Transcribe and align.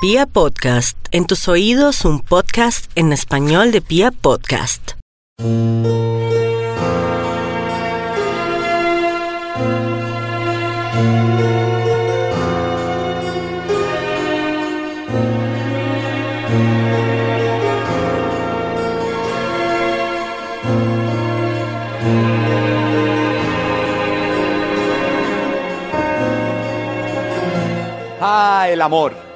Pia 0.00 0.26
Podcast, 0.26 0.96
en 1.10 1.26
tus 1.26 1.48
oídos 1.48 2.04
un 2.04 2.20
podcast 2.20 2.88
en 2.94 3.12
español 3.12 3.72
de 3.72 3.80
Pia 3.80 4.12
Podcast. 4.12 4.92
Ah, 28.20 28.68
el 28.70 28.80
amor. 28.80 29.27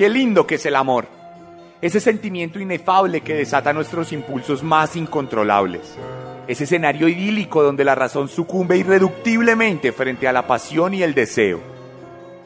Qué 0.00 0.08
lindo 0.08 0.46
que 0.46 0.54
es 0.54 0.64
el 0.64 0.76
amor. 0.76 1.08
Ese 1.82 2.00
sentimiento 2.00 2.58
inefable 2.58 3.20
que 3.20 3.34
desata 3.34 3.74
nuestros 3.74 4.12
impulsos 4.12 4.62
más 4.62 4.96
incontrolables. 4.96 5.94
Ese 6.48 6.64
escenario 6.64 7.06
idílico 7.06 7.62
donde 7.62 7.84
la 7.84 7.94
razón 7.94 8.28
sucumbe 8.28 8.78
irreductiblemente 8.78 9.92
frente 9.92 10.26
a 10.26 10.32
la 10.32 10.46
pasión 10.46 10.94
y 10.94 11.02
el 11.02 11.12
deseo. 11.12 11.60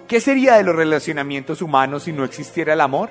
¿Qué 0.09 0.21
sería 0.21 0.57
de 0.57 0.65
los 0.65 0.75
relacionamientos 0.75 1.63
humanos 1.63 2.03
si 2.03 2.13
no 2.13 2.25
existiera 2.25 2.73
el 2.73 2.81
amor? 2.81 3.09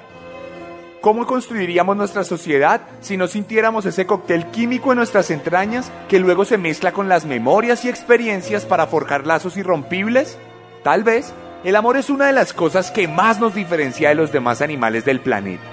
¿Cómo 0.99 1.25
construiríamos 1.25 1.95
nuestra 1.95 2.25
sociedad 2.25 2.81
si 2.99 3.15
no 3.15 3.27
sintiéramos 3.27 3.85
ese 3.85 4.05
cóctel 4.05 4.47
químico 4.47 4.91
en 4.91 4.97
nuestras 4.97 5.31
entrañas 5.31 5.89
que 6.09 6.19
luego 6.19 6.43
se 6.43 6.57
mezcla 6.57 6.91
con 6.91 7.07
las 7.07 7.23
memorias 7.23 7.85
y 7.85 7.89
experiencias 7.89 8.65
para 8.65 8.87
forjar 8.87 9.25
lazos 9.25 9.55
irrompibles? 9.55 10.37
Tal 10.83 11.05
vez 11.05 11.33
el 11.63 11.75
amor 11.77 11.95
es 11.95 12.09
una 12.09 12.27
de 12.27 12.33
las 12.33 12.53
cosas 12.53 12.91
que 12.91 13.07
más 13.07 13.39
nos 13.39 13.55
diferencia 13.55 14.09
de 14.09 14.15
los 14.15 14.31
demás 14.31 14.61
animales 14.61 15.05
del 15.05 15.21
planeta. 15.21 15.63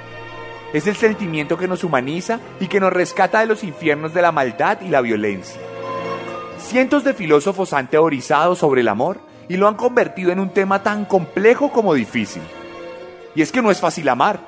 Es 0.72 0.86
el 0.86 0.94
sentimiento 0.94 1.58
que 1.58 1.66
nos 1.66 1.82
humaniza 1.82 2.38
y 2.60 2.68
que 2.68 2.78
nos 2.78 2.92
rescata 2.92 3.40
de 3.40 3.46
los 3.46 3.64
infiernos 3.64 4.14
de 4.14 4.22
la 4.22 4.30
maldad 4.30 4.78
y 4.82 4.88
la 4.88 5.00
violencia. 5.00 5.60
Cientos 6.58 7.02
de 7.02 7.12
filósofos 7.12 7.72
han 7.72 7.88
teorizado 7.88 8.54
sobre 8.54 8.82
el 8.82 8.88
amor 8.88 9.18
y 9.48 9.56
lo 9.56 9.66
han 9.66 9.74
convertido 9.74 10.30
en 10.30 10.38
un 10.38 10.50
tema 10.50 10.84
tan 10.84 11.04
complejo 11.04 11.72
como 11.72 11.92
difícil. 11.94 12.42
Y 13.34 13.42
es 13.42 13.50
que 13.50 13.62
no 13.62 13.72
es 13.72 13.80
fácil 13.80 14.08
amar, 14.08 14.38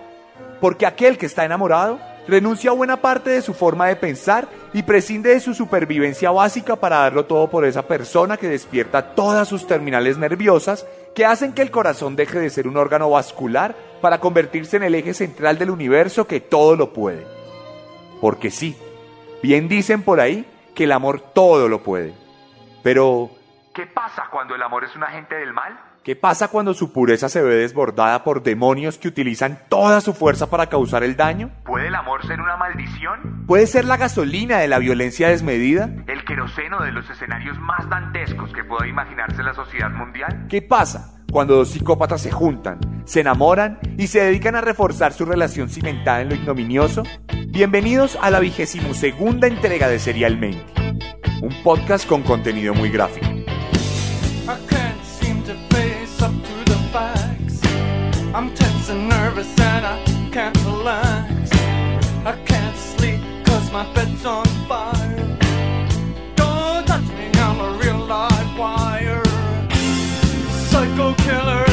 porque 0.61 0.87
aquel 0.87 1.19
que 1.19 1.27
está 1.27 1.45
enamorado 1.45 1.99
renuncia 2.29 2.71
a 2.71 2.75
buena 2.75 2.99
parte 2.99 3.31
de 3.31 3.43
su 3.43 3.53
forma 3.53 3.89
de 3.89 3.97
pensar 3.97 4.47
y 4.73 4.85
prescinde 4.85 5.31
de 5.31 5.41
su 5.41 5.55
supervivencia 5.55 6.31
básica 6.31 6.77
para 6.77 6.99
darlo 6.99 7.25
todo 7.25 7.51
por 7.51 7.65
esa 7.65 7.83
persona 7.83 8.37
que 8.37 8.49
despierta 8.49 9.15
todas 9.17 9.49
sus 9.49 9.67
terminales 9.67 10.19
nerviosas 10.19 10.87
que 11.15 11.27
hacen 11.27 11.53
que 11.53 11.63
el 11.63 11.71
corazón 11.71 12.17
deje 12.17 12.39
de 12.39 12.51
ser 12.51 12.67
un 12.67 12.77
órgano 12.77 13.11
vascular 13.11 13.75
para 14.01 14.19
convertirse 14.19 14.77
en 14.77 14.83
el 14.83 14.95
eje 14.95 15.15
central 15.15 15.59
del 15.59 15.71
universo 15.71 16.27
que 16.27 16.41
todo 16.41 16.77
lo 16.77 16.93
puede. 16.93 17.27
Porque 18.21 18.51
sí, 18.51 18.77
bien 19.43 19.69
dicen 19.69 20.03
por 20.03 20.21
ahí 20.21 20.47
que 20.75 20.85
el 20.85 20.93
amor 20.93 21.21
todo 21.21 21.69
lo 21.69 21.83
puede. 21.83 22.15
Pero, 22.83 23.31
¿qué 23.75 23.87
pasa 23.87 24.29
cuando 24.31 24.55
el 24.55 24.63
amor 24.63 24.85
es 24.85 24.97
un 24.97 25.05
agente 25.05 25.35
del 25.35 25.53
mal? 25.53 25.79
¿Qué 26.05 26.17
pasa 26.17 26.49
cuando 26.49 26.75
su 26.75 26.93
pureza 26.93 27.29
se 27.29 27.41
ve 27.41 27.55
desbordada 27.55 28.25
por 28.25 28.43
demonios 28.43 28.99
que 28.99 29.07
utilizan 29.07 29.61
toda 29.69 30.01
su 30.01 30.15
fuerza 30.15 30.51
para 30.51 30.67
causar 30.67 31.05
el 31.05 31.15
daño? 31.15 31.51
¿Puede 31.65 31.87
el 31.87 31.95
amor 31.95 32.27
ser 32.27 32.41
una 32.41 32.57
maldición? 32.57 33.45
¿Puede 33.47 33.69
ser 33.69 33.85
la 33.85 33.97
gasolina 33.97 34.59
de 34.59 34.67
la 34.67 34.81
violencia 34.81 35.29
desmedida? 35.29 35.89
¿El 36.09 36.25
queroseno 36.25 36.83
de 36.83 36.91
los 36.91 37.09
escenarios 37.09 37.57
más 37.61 37.89
dantescos 37.89 38.53
que 38.53 38.65
pueda 38.65 38.89
imaginarse 38.89 39.45
la 39.45 39.55
sociedad 39.55 39.91
mundial? 39.91 40.47
¿Qué 40.49 40.61
pasa 40.61 41.23
cuando 41.31 41.55
dos 41.55 41.71
psicópatas 41.71 42.21
se 42.21 42.33
juntan, 42.33 42.81
se 43.05 43.21
enamoran 43.21 43.79
y 43.97 44.09
se 44.09 44.25
dedican 44.25 44.57
a 44.57 44.61
reforzar 44.61 45.13
su 45.13 45.25
relación 45.25 45.69
cimentada 45.69 46.23
en 46.23 46.31
lo 46.31 46.35
ignominioso? 46.35 47.05
Bienvenidos 47.47 48.19
a 48.21 48.33
la 48.33 48.41
vigésimo 48.41 48.93
segunda 48.93 49.47
entrega 49.47 49.87
de 49.87 50.01
Serialmente, 50.01 50.67
un 51.43 51.63
podcast 51.63 52.09
con 52.09 52.23
contenido 52.25 52.75
muy 52.75 52.91
gráfico. 52.91 53.42
I'm 58.35 58.55
tense 58.55 58.89
and 58.89 59.11
nervous 59.11 59.61
and 59.61 59.85
I 59.85 60.03
can't 60.33 60.57
relax. 60.65 61.53
I 62.25 62.35
can't 62.47 62.77
sleep 62.77 63.21
cause 63.45 63.71
my 63.71 63.85
bed's 63.93 64.25
on 64.25 64.47
fire. 64.67 65.39
Don't 66.35 66.87
touch 66.87 67.09
me, 67.19 67.31
I'm 67.35 67.61
a 67.61 67.77
real 67.77 67.99
live 67.99 68.59
wire. 68.59 69.23
Psycho 70.71 71.13
killer, 71.27 71.72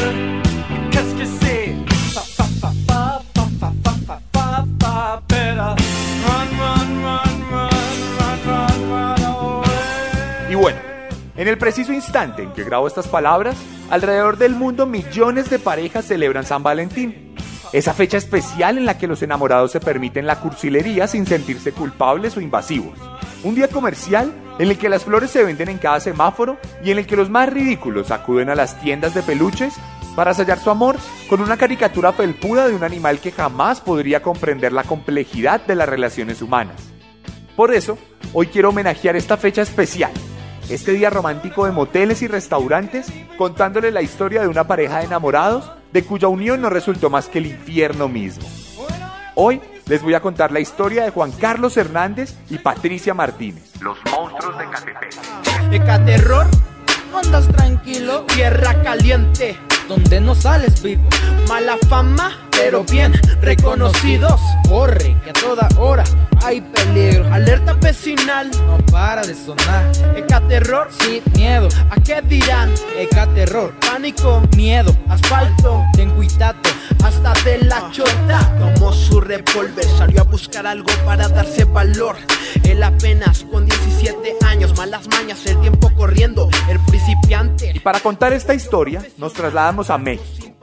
en 11.40 11.48
el 11.48 11.56
preciso 11.56 11.94
instante 11.94 12.42
en 12.42 12.52
que 12.52 12.64
grabo 12.64 12.86
estas 12.86 13.08
palabras, 13.08 13.56
alrededor 13.88 14.36
del 14.36 14.54
mundo 14.54 14.84
millones 14.84 15.48
de 15.48 15.58
parejas 15.58 16.04
celebran 16.04 16.44
San 16.44 16.62
Valentín. 16.62 17.34
Esa 17.72 17.94
fecha 17.94 18.18
especial 18.18 18.76
en 18.76 18.84
la 18.84 18.98
que 18.98 19.06
los 19.06 19.22
enamorados 19.22 19.72
se 19.72 19.80
permiten 19.80 20.26
la 20.26 20.38
cursilería 20.38 21.06
sin 21.06 21.26
sentirse 21.26 21.72
culpables 21.72 22.36
o 22.36 22.42
invasivos. 22.42 22.98
Un 23.42 23.54
día 23.54 23.68
comercial 23.68 24.34
en 24.58 24.68
el 24.68 24.76
que 24.76 24.90
las 24.90 25.04
flores 25.04 25.30
se 25.30 25.42
venden 25.42 25.70
en 25.70 25.78
cada 25.78 25.98
semáforo 25.98 26.58
y 26.84 26.90
en 26.90 26.98
el 26.98 27.06
que 27.06 27.16
los 27.16 27.30
más 27.30 27.50
ridículos 27.50 28.10
acuden 28.10 28.50
a 28.50 28.54
las 28.54 28.78
tiendas 28.78 29.14
de 29.14 29.22
peluches 29.22 29.72
para 30.14 30.34
sellar 30.34 30.58
su 30.58 30.68
amor 30.68 30.98
con 31.30 31.40
una 31.40 31.56
caricatura 31.56 32.12
felpuda 32.12 32.68
de 32.68 32.74
un 32.74 32.84
animal 32.84 33.18
que 33.18 33.32
jamás 33.32 33.80
podría 33.80 34.20
comprender 34.20 34.74
la 34.74 34.84
complejidad 34.84 35.62
de 35.62 35.74
las 35.74 35.88
relaciones 35.88 36.42
humanas. 36.42 36.76
Por 37.56 37.72
eso, 37.72 37.96
hoy 38.34 38.48
quiero 38.48 38.68
homenajear 38.68 39.16
esta 39.16 39.38
fecha 39.38 39.62
especial, 39.62 40.12
este 40.70 40.92
día 40.92 41.10
romántico 41.10 41.66
de 41.66 41.72
moteles 41.72 42.22
y 42.22 42.28
restaurantes, 42.28 43.12
contándole 43.36 43.90
la 43.90 44.02
historia 44.02 44.40
de 44.40 44.48
una 44.48 44.64
pareja 44.64 44.98
de 44.98 45.06
enamorados 45.06 45.70
de 45.92 46.04
cuya 46.04 46.28
unión 46.28 46.60
no 46.60 46.70
resultó 46.70 47.10
más 47.10 47.26
que 47.26 47.38
el 47.38 47.46
infierno 47.46 48.08
mismo. 48.08 48.46
Hoy 49.34 49.60
les 49.86 50.02
voy 50.02 50.14
a 50.14 50.20
contar 50.20 50.52
la 50.52 50.60
historia 50.60 51.04
de 51.04 51.10
Juan 51.10 51.32
Carlos 51.32 51.76
Hernández 51.76 52.36
y 52.48 52.58
Patricia 52.58 53.14
Martínez. 53.14 53.72
Los 53.80 53.98
monstruos 54.10 54.56
de 54.58 54.64
Catepec. 54.70 55.72
Ecaterror, 55.72 56.46
andas 57.18 57.48
tranquilo, 57.48 58.24
tierra 58.34 58.82
caliente, 58.82 59.58
donde 59.88 60.20
no 60.20 60.34
sales 60.34 60.82
vivo. 60.82 61.08
Mala 61.48 61.76
fama, 61.88 62.38
pero 62.50 62.84
bien 62.84 63.12
reconocidos. 63.40 64.40
Corre, 64.68 65.16
que 65.24 65.30
a 65.30 65.32
toda 65.32 65.68
hora 65.78 66.04
hay 66.42 66.60
peligro. 66.60 67.32
Alerta 67.32 67.74
vecinal, 67.74 68.50
no 68.66 68.78
para 68.90 69.22
de 69.22 69.34
sonar. 69.34 69.90
Ecaterror, 70.16 70.88
sí, 71.00 71.22
miedo. 71.34 71.68
¿A 71.90 71.96
qué 71.96 72.22
dirán? 72.22 72.72
Ecaterror, 72.96 73.74
pánico, 73.80 74.42
miedo. 74.56 74.96
Asfalto, 75.08 75.84
ten 75.94 76.10
cuidado, 76.10 76.58
hasta 77.04 77.32
de 77.44 77.58
la 77.58 77.90
chota. 77.90 78.56
Tomó 78.58 78.92
su 78.92 79.20
revólver, 79.20 79.84
salió 79.84 80.22
a 80.22 80.24
buscar 80.24 80.66
algo 80.66 80.88
para 81.04 81.28
darse 81.28 81.64
valor. 81.64 82.16
Él 82.64 82.82
apenas 82.82 83.44
con 83.44 83.66
17 83.66 84.36
años, 84.46 84.76
malas 84.76 85.08
mañas, 85.08 85.44
el 85.46 85.60
tiempo 85.60 85.90
corriendo, 85.96 86.48
el 86.68 86.78
principiante. 86.80 87.72
Y 87.74 87.80
para 87.80 88.00
contar 88.00 88.32
esta 88.32 88.54
historia, 88.54 89.02
nos 89.18 89.32
trasladamos 89.32 89.90
a 89.90 89.98
México, 89.98 90.54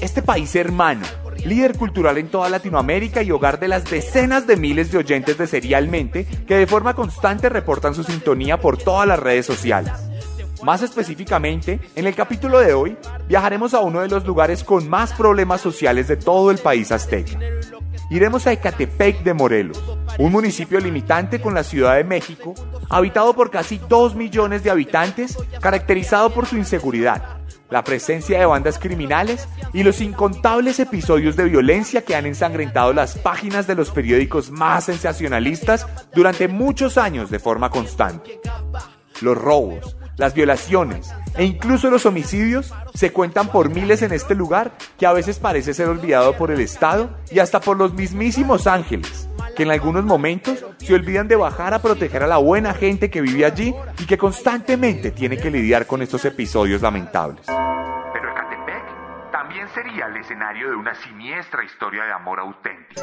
este 0.00 0.22
país 0.22 0.54
hermano, 0.56 1.06
líder 1.44 1.76
cultural 1.76 2.18
en 2.18 2.28
toda 2.28 2.48
Latinoamérica 2.48 3.22
y 3.22 3.30
hogar 3.30 3.58
de 3.58 3.68
las 3.68 3.84
decenas 3.84 4.46
de 4.46 4.56
miles 4.56 4.90
de 4.90 4.98
oyentes 4.98 5.38
de 5.38 5.46
Serialmente 5.46 6.26
que 6.46 6.56
de 6.56 6.66
forma 6.66 6.94
constante 6.94 7.48
reportan 7.48 7.94
su 7.94 8.04
sintonía 8.04 8.60
por 8.60 8.78
todas 8.78 9.06
las 9.06 9.18
redes 9.18 9.46
sociales. 9.46 9.92
Más 10.62 10.82
específicamente, 10.82 11.80
en 11.94 12.06
el 12.06 12.14
capítulo 12.14 12.58
de 12.60 12.72
hoy, 12.72 12.96
viajaremos 13.28 13.74
a 13.74 13.80
uno 13.80 14.00
de 14.00 14.08
los 14.08 14.24
lugares 14.24 14.64
con 14.64 14.88
más 14.88 15.12
problemas 15.12 15.60
sociales 15.60 16.08
de 16.08 16.16
todo 16.16 16.50
el 16.50 16.58
país 16.58 16.90
azteca. 16.92 17.38
Iremos 18.10 18.46
a 18.46 18.52
Ecatepec 18.52 19.22
de 19.22 19.34
Morelos, 19.34 19.82
un 20.18 20.32
municipio 20.32 20.80
limitante 20.80 21.40
con 21.40 21.54
la 21.54 21.64
Ciudad 21.64 21.96
de 21.96 22.04
México, 22.04 22.54
habitado 22.88 23.34
por 23.34 23.50
casi 23.50 23.78
2 23.88 24.14
millones 24.14 24.62
de 24.62 24.70
habitantes, 24.70 25.36
caracterizado 25.60 26.30
por 26.30 26.46
su 26.46 26.56
inseguridad, 26.56 27.38
la 27.68 27.82
presencia 27.82 28.38
de 28.38 28.46
bandas 28.46 28.78
criminales 28.78 29.48
y 29.72 29.82
los 29.82 30.00
incontables 30.00 30.78
episodios 30.78 31.36
de 31.36 31.44
violencia 31.44 32.04
que 32.04 32.14
han 32.14 32.26
ensangrentado 32.26 32.92
las 32.92 33.18
páginas 33.18 33.66
de 33.66 33.74
los 33.74 33.90
periódicos 33.90 34.50
más 34.50 34.84
sensacionalistas 34.84 35.86
durante 36.14 36.48
muchos 36.48 36.96
años 36.98 37.30
de 37.30 37.40
forma 37.40 37.70
constante. 37.70 38.40
Los 39.20 39.36
robos, 39.36 39.96
las 40.16 40.34
violaciones 40.34 41.12
e 41.36 41.44
incluso 41.44 41.90
los 41.90 42.06
homicidios 42.06 42.72
se 42.94 43.12
cuentan 43.12 43.48
por 43.48 43.70
miles 43.70 44.02
en 44.02 44.12
este 44.12 44.34
lugar 44.34 44.72
que 44.98 45.06
a 45.06 45.12
veces 45.12 45.38
parece 45.38 45.74
ser 45.74 45.88
olvidado 45.88 46.36
por 46.36 46.50
el 46.50 46.60
Estado 46.60 47.10
y 47.30 47.38
hasta 47.38 47.60
por 47.60 47.76
los 47.76 47.92
mismísimos 47.94 48.66
ángeles, 48.66 49.28
que 49.54 49.64
en 49.64 49.70
algunos 49.70 50.04
momentos 50.04 50.64
se 50.78 50.94
olvidan 50.94 51.28
de 51.28 51.36
bajar 51.36 51.74
a 51.74 51.80
proteger 51.80 52.22
a 52.22 52.26
la 52.26 52.38
buena 52.38 52.72
gente 52.72 53.10
que 53.10 53.20
vive 53.20 53.44
allí 53.44 53.74
y 53.98 54.06
que 54.06 54.16
constantemente 54.18 55.10
tiene 55.10 55.36
que 55.36 55.50
lidiar 55.50 55.86
con 55.86 56.02
estos 56.02 56.24
episodios 56.24 56.82
lamentables. 56.82 57.46
Pero 57.46 58.30
Ecatepec 58.30 59.30
también 59.30 59.68
sería 59.74 60.06
el 60.06 60.16
escenario 60.16 60.70
de 60.70 60.76
una 60.76 60.94
siniestra 60.94 61.64
historia 61.64 62.04
de 62.04 62.12
amor 62.12 62.40
auténtico. 62.40 63.02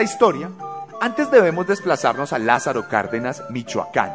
Esta 0.00 0.14
historia, 0.14 0.50
antes 0.98 1.30
debemos 1.30 1.66
desplazarnos 1.66 2.32
a 2.32 2.38
Lázaro 2.38 2.88
Cárdenas, 2.88 3.42
Michoacán, 3.50 4.10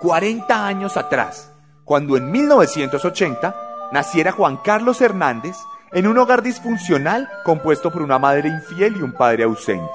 40 0.00 0.66
años 0.66 0.96
atrás, 0.96 1.50
cuando 1.84 2.16
en 2.16 2.30
1980 2.30 3.54
naciera 3.92 4.32
Juan 4.32 4.56
Carlos 4.64 5.02
Hernández 5.02 5.54
en 5.92 6.06
un 6.06 6.16
hogar 6.16 6.42
disfuncional 6.42 7.28
compuesto 7.44 7.90
por 7.92 8.00
una 8.00 8.18
madre 8.18 8.48
infiel 8.48 8.96
y 8.96 9.02
un 9.02 9.12
padre 9.12 9.44
ausente. 9.44 9.92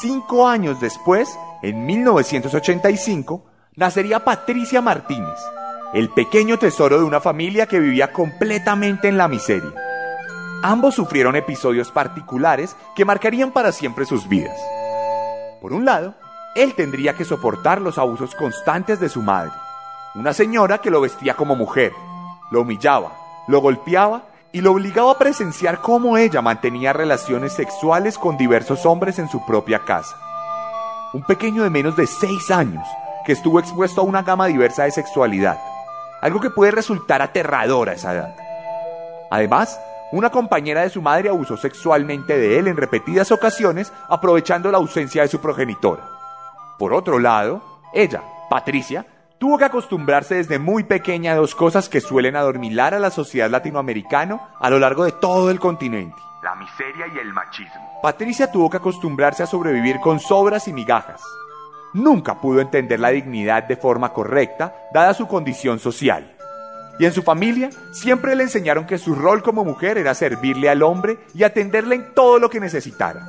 Cinco 0.00 0.46
años 0.46 0.80
después, 0.80 1.36
en 1.62 1.84
1985, 1.84 3.44
nacería 3.74 4.24
Patricia 4.24 4.80
Martínez, 4.80 5.40
el 5.92 6.08
pequeño 6.10 6.56
tesoro 6.56 6.98
de 6.98 7.04
una 7.04 7.20
familia 7.20 7.66
que 7.66 7.80
vivía 7.80 8.12
completamente 8.12 9.08
en 9.08 9.18
la 9.18 9.26
miseria. 9.26 9.87
Ambos 10.62 10.96
sufrieron 10.96 11.36
episodios 11.36 11.92
particulares 11.92 12.76
que 12.96 13.04
marcarían 13.04 13.52
para 13.52 13.70
siempre 13.70 14.04
sus 14.04 14.28
vidas. 14.28 14.58
Por 15.60 15.72
un 15.72 15.84
lado, 15.84 16.14
él 16.56 16.74
tendría 16.74 17.14
que 17.14 17.24
soportar 17.24 17.80
los 17.80 17.96
abusos 17.96 18.34
constantes 18.34 18.98
de 18.98 19.08
su 19.08 19.22
madre, 19.22 19.52
una 20.16 20.32
señora 20.32 20.78
que 20.78 20.90
lo 20.90 21.00
vestía 21.00 21.34
como 21.34 21.54
mujer, 21.54 21.92
lo 22.50 22.62
humillaba, 22.62 23.12
lo 23.46 23.60
golpeaba 23.60 24.24
y 24.50 24.60
lo 24.60 24.72
obligaba 24.72 25.12
a 25.12 25.18
presenciar 25.18 25.80
cómo 25.80 26.16
ella 26.16 26.42
mantenía 26.42 26.92
relaciones 26.92 27.52
sexuales 27.52 28.18
con 28.18 28.36
diversos 28.36 28.84
hombres 28.84 29.20
en 29.20 29.28
su 29.28 29.46
propia 29.46 29.84
casa. 29.84 30.16
Un 31.12 31.22
pequeño 31.22 31.62
de 31.62 31.70
menos 31.70 31.94
de 31.96 32.08
6 32.08 32.50
años 32.50 32.86
que 33.24 33.32
estuvo 33.32 33.60
expuesto 33.60 34.00
a 34.00 34.04
una 34.04 34.22
gama 34.22 34.46
diversa 34.46 34.84
de 34.84 34.90
sexualidad, 34.90 35.60
algo 36.20 36.40
que 36.40 36.50
puede 36.50 36.72
resultar 36.72 37.22
aterrador 37.22 37.90
a 37.90 37.92
esa 37.92 38.14
edad. 38.14 38.34
Además, 39.30 39.78
una 40.12 40.30
compañera 40.30 40.82
de 40.82 40.90
su 40.90 41.02
madre 41.02 41.28
abusó 41.28 41.56
sexualmente 41.56 42.38
de 42.38 42.58
él 42.58 42.68
en 42.68 42.76
repetidas 42.76 43.30
ocasiones, 43.30 43.92
aprovechando 44.08 44.70
la 44.70 44.78
ausencia 44.78 45.22
de 45.22 45.28
su 45.28 45.40
progenitora. 45.40 46.02
Por 46.78 46.94
otro 46.94 47.18
lado, 47.18 47.62
ella, 47.92 48.22
Patricia, 48.48 49.04
tuvo 49.38 49.58
que 49.58 49.64
acostumbrarse 49.64 50.36
desde 50.36 50.58
muy 50.58 50.84
pequeña 50.84 51.32
a 51.32 51.36
dos 51.36 51.54
cosas 51.54 51.88
que 51.88 52.00
suelen 52.00 52.36
adormilar 52.36 52.94
a 52.94 52.98
la 52.98 53.10
sociedad 53.10 53.50
latinoamericana 53.50 54.54
a 54.58 54.70
lo 54.70 54.78
largo 54.78 55.04
de 55.04 55.12
todo 55.12 55.50
el 55.50 55.60
continente. 55.60 56.16
La 56.42 56.54
miseria 56.54 57.06
y 57.14 57.18
el 57.18 57.32
machismo. 57.32 58.00
Patricia 58.02 58.50
tuvo 58.50 58.70
que 58.70 58.76
acostumbrarse 58.78 59.42
a 59.42 59.46
sobrevivir 59.46 60.00
con 60.00 60.20
sobras 60.20 60.68
y 60.68 60.72
migajas. 60.72 61.20
Nunca 61.94 62.40
pudo 62.40 62.60
entender 62.60 63.00
la 63.00 63.10
dignidad 63.10 63.64
de 63.64 63.76
forma 63.76 64.12
correcta, 64.12 64.74
dada 64.92 65.14
su 65.14 65.26
condición 65.26 65.78
social. 65.78 66.37
Y 66.98 67.04
en 67.04 67.12
su 67.12 67.22
familia 67.22 67.70
siempre 67.92 68.34
le 68.34 68.44
enseñaron 68.44 68.86
que 68.86 68.98
su 68.98 69.14
rol 69.14 69.42
como 69.42 69.64
mujer 69.64 69.98
era 69.98 70.14
servirle 70.14 70.68
al 70.68 70.82
hombre 70.82 71.18
y 71.34 71.44
atenderle 71.44 71.94
en 71.94 72.14
todo 72.14 72.38
lo 72.38 72.50
que 72.50 72.60
necesitara. 72.60 73.24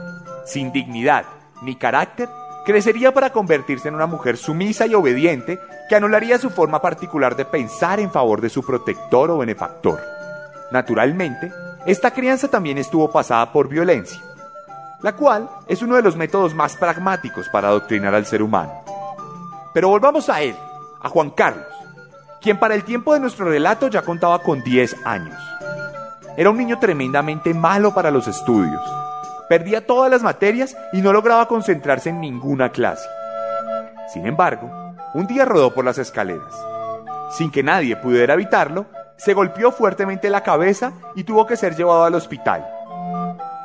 Sin 0.45 0.71
dignidad 0.71 1.25
ni 1.61 1.75
carácter, 1.75 2.29
crecería 2.65 3.13
para 3.13 3.31
convertirse 3.31 3.87
en 3.87 3.95
una 3.95 4.07
mujer 4.07 4.37
sumisa 4.37 4.87
y 4.87 4.95
obediente 4.95 5.59
que 5.89 5.95
anularía 5.95 6.37
su 6.37 6.49
forma 6.49 6.81
particular 6.81 7.35
de 7.35 7.45
pensar 7.45 7.99
en 7.99 8.11
favor 8.11 8.41
de 8.41 8.49
su 8.49 8.63
protector 8.63 9.31
o 9.31 9.39
benefactor. 9.39 9.99
Naturalmente, 10.71 11.51
esta 11.85 12.11
crianza 12.11 12.47
también 12.47 12.77
estuvo 12.77 13.11
pasada 13.11 13.51
por 13.51 13.67
violencia, 13.67 14.21
la 15.01 15.15
cual 15.15 15.49
es 15.67 15.81
uno 15.81 15.95
de 15.95 16.03
los 16.03 16.15
métodos 16.15 16.53
más 16.53 16.75
pragmáticos 16.75 17.49
para 17.49 17.69
adoctrinar 17.69 18.13
al 18.13 18.25
ser 18.25 18.43
humano. 18.43 18.83
Pero 19.73 19.89
volvamos 19.89 20.29
a 20.29 20.41
él, 20.41 20.55
a 21.01 21.09
Juan 21.09 21.31
Carlos, 21.31 21.65
quien 22.41 22.57
para 22.57 22.75
el 22.75 22.83
tiempo 22.83 23.13
de 23.13 23.19
nuestro 23.19 23.45
relato 23.45 23.87
ya 23.87 24.01
contaba 24.01 24.39
con 24.39 24.63
10 24.63 25.05
años. 25.05 25.37
Era 26.37 26.49
un 26.49 26.57
niño 26.57 26.79
tremendamente 26.79 27.53
malo 27.53 27.93
para 27.93 28.11
los 28.11 28.27
estudios. 28.27 28.81
Perdía 29.49 29.85
todas 29.85 30.09
las 30.09 30.23
materias 30.23 30.77
y 30.93 31.01
no 31.01 31.11
lograba 31.11 31.47
concentrarse 31.47 32.09
en 32.09 32.21
ninguna 32.21 32.71
clase. 32.71 33.07
Sin 34.13 34.25
embargo, 34.25 34.69
un 35.13 35.27
día 35.27 35.43
rodó 35.45 35.73
por 35.73 35.83
las 35.83 35.97
escaleras. 35.97 36.53
Sin 37.31 37.51
que 37.51 37.63
nadie 37.63 37.95
pudiera 37.95 38.35
evitarlo, 38.35 38.85
se 39.17 39.33
golpeó 39.33 39.71
fuertemente 39.71 40.29
la 40.29 40.43
cabeza 40.43 40.93
y 41.15 41.25
tuvo 41.25 41.45
que 41.45 41.57
ser 41.57 41.75
llevado 41.75 42.05
al 42.05 42.15
hospital. 42.15 42.65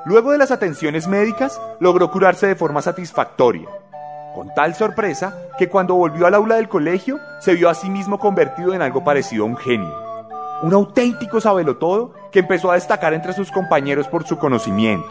Luego 0.05 0.33
de 0.33 0.39
las 0.39 0.51
atenciones 0.51 1.07
médicas, 1.07 1.61
logró 1.81 2.11
curarse 2.11 2.47
de 2.47 2.57
forma 2.57 2.83
satisfactoria, 2.83 3.69
con 4.35 4.53
tal 4.53 4.75
sorpresa 4.75 5.39
que 5.57 5.69
cuando 5.69 5.95
volvió 5.95 6.27
al 6.27 6.35
aula 6.35 6.57
del 6.57 6.69
colegio 6.69 7.19
se 7.41 7.55
vio 7.55 7.71
a 7.71 7.75
sí 7.75 7.89
mismo 7.89 8.19
convertido 8.19 8.75
en 8.75 8.83
algo 8.83 9.05
parecido 9.05 9.45
a 9.45 9.47
un 9.47 9.57
genio. 9.57 9.95
Un 10.63 10.73
auténtico 10.73 11.41
sabelotodo 11.41 12.13
que 12.33 12.41
empezó 12.41 12.71
a 12.71 12.75
destacar 12.75 13.15
entre 13.15 13.33
sus 13.33 13.53
compañeros 13.53 14.09
por 14.09 14.27
su 14.27 14.39
conocimiento. 14.39 15.09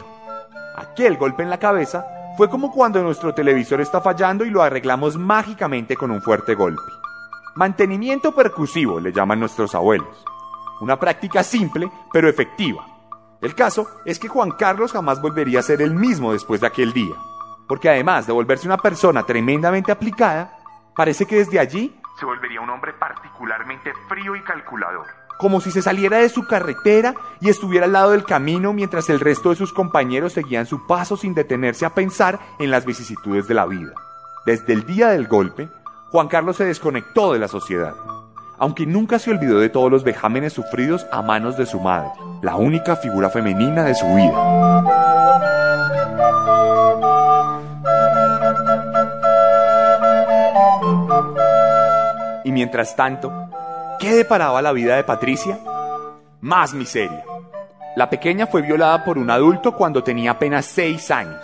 Aquel 0.76 1.16
golpe 1.16 1.42
en 1.42 1.50
la 1.50 1.58
cabeza 1.58 2.06
fue 2.36 2.50
como 2.50 2.70
cuando 2.70 3.02
nuestro 3.02 3.32
televisor 3.32 3.80
está 3.80 4.00
fallando 4.00 4.44
y 4.44 4.50
lo 4.50 4.62
arreglamos 4.62 5.16
mágicamente 5.16 5.96
con 5.96 6.10
un 6.10 6.20
fuerte 6.20 6.54
golpe. 6.54 6.82
Mantenimiento 7.54 8.34
percusivo 8.34 9.00
le 9.00 9.12
llaman 9.12 9.40
nuestros 9.40 9.74
abuelos. 9.74 10.24
Una 10.80 10.98
práctica 10.98 11.42
simple 11.42 11.90
pero 12.12 12.28
efectiva. 12.28 12.84
El 13.40 13.54
caso 13.54 13.86
es 14.04 14.18
que 14.18 14.28
Juan 14.28 14.50
Carlos 14.52 14.92
jamás 14.92 15.22
volvería 15.22 15.60
a 15.60 15.62
ser 15.62 15.80
el 15.80 15.94
mismo 15.94 16.32
después 16.32 16.60
de 16.60 16.66
aquel 16.66 16.92
día 16.92 17.14
porque 17.66 17.88
además 17.88 18.26
de 18.26 18.32
volverse 18.32 18.66
una 18.66 18.78
persona 18.78 19.24
tremendamente 19.24 19.92
aplicada, 19.92 20.58
parece 20.94 21.26
que 21.26 21.36
desde 21.36 21.58
allí 21.58 21.98
se 22.18 22.24
volvería 22.24 22.60
un 22.60 22.70
hombre 22.70 22.92
particularmente 22.92 23.92
frío 24.08 24.36
y 24.36 24.42
calculador. 24.42 25.06
Como 25.38 25.60
si 25.60 25.72
se 25.72 25.82
saliera 25.82 26.18
de 26.18 26.28
su 26.28 26.46
carretera 26.46 27.14
y 27.40 27.48
estuviera 27.48 27.86
al 27.86 27.92
lado 27.92 28.12
del 28.12 28.24
camino 28.24 28.72
mientras 28.72 29.10
el 29.10 29.18
resto 29.18 29.50
de 29.50 29.56
sus 29.56 29.72
compañeros 29.72 30.32
seguían 30.32 30.66
su 30.66 30.86
paso 30.86 31.16
sin 31.16 31.34
detenerse 31.34 31.84
a 31.84 31.94
pensar 31.94 32.38
en 32.60 32.70
las 32.70 32.84
vicisitudes 32.84 33.48
de 33.48 33.54
la 33.54 33.66
vida. 33.66 33.94
Desde 34.46 34.72
el 34.72 34.86
día 34.86 35.08
del 35.08 35.26
golpe, 35.26 35.68
Juan 36.10 36.28
Carlos 36.28 36.56
se 36.56 36.64
desconectó 36.64 37.32
de 37.32 37.40
la 37.40 37.48
sociedad, 37.48 37.94
aunque 38.58 38.86
nunca 38.86 39.18
se 39.18 39.32
olvidó 39.32 39.58
de 39.58 39.68
todos 39.68 39.90
los 39.90 40.04
vejámenes 40.04 40.52
sufridos 40.52 41.04
a 41.10 41.22
manos 41.22 41.56
de 41.56 41.66
su 41.66 41.80
madre, 41.80 42.10
la 42.42 42.54
única 42.54 42.94
figura 42.94 43.30
femenina 43.30 43.82
de 43.82 43.94
su 43.96 44.06
vida. 44.14 44.84
Y 52.44 52.52
mientras 52.52 52.94
tanto, 52.94 53.32
¿qué 53.98 54.14
deparaba 54.14 54.60
la 54.60 54.72
vida 54.72 54.96
de 54.96 55.04
Patricia? 55.04 55.58
Más 56.42 56.74
miseria. 56.74 57.24
La 57.96 58.10
pequeña 58.10 58.46
fue 58.46 58.60
violada 58.60 59.02
por 59.04 59.16
un 59.16 59.30
adulto 59.30 59.74
cuando 59.74 60.04
tenía 60.04 60.32
apenas 60.32 60.66
seis 60.66 61.10
años. 61.10 61.40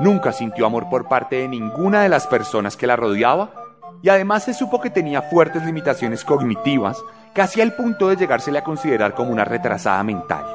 Nunca 0.00 0.32
sintió 0.32 0.64
amor 0.64 0.88
por 0.88 1.06
parte 1.06 1.36
de 1.36 1.48
ninguna 1.48 2.02
de 2.02 2.08
las 2.08 2.26
personas 2.26 2.76
que 2.76 2.86
la 2.86 2.96
rodeaba 2.96 3.50
y 4.02 4.08
además 4.08 4.44
se 4.44 4.54
supo 4.54 4.80
que 4.80 4.90
tenía 4.90 5.22
fuertes 5.22 5.64
limitaciones 5.64 6.24
cognitivas, 6.24 6.98
casi 7.34 7.60
al 7.60 7.74
punto 7.74 8.08
de 8.08 8.16
llegársele 8.16 8.58
a 8.58 8.64
considerar 8.64 9.14
como 9.14 9.32
una 9.32 9.44
retrasada 9.44 10.02
mental. 10.02 10.46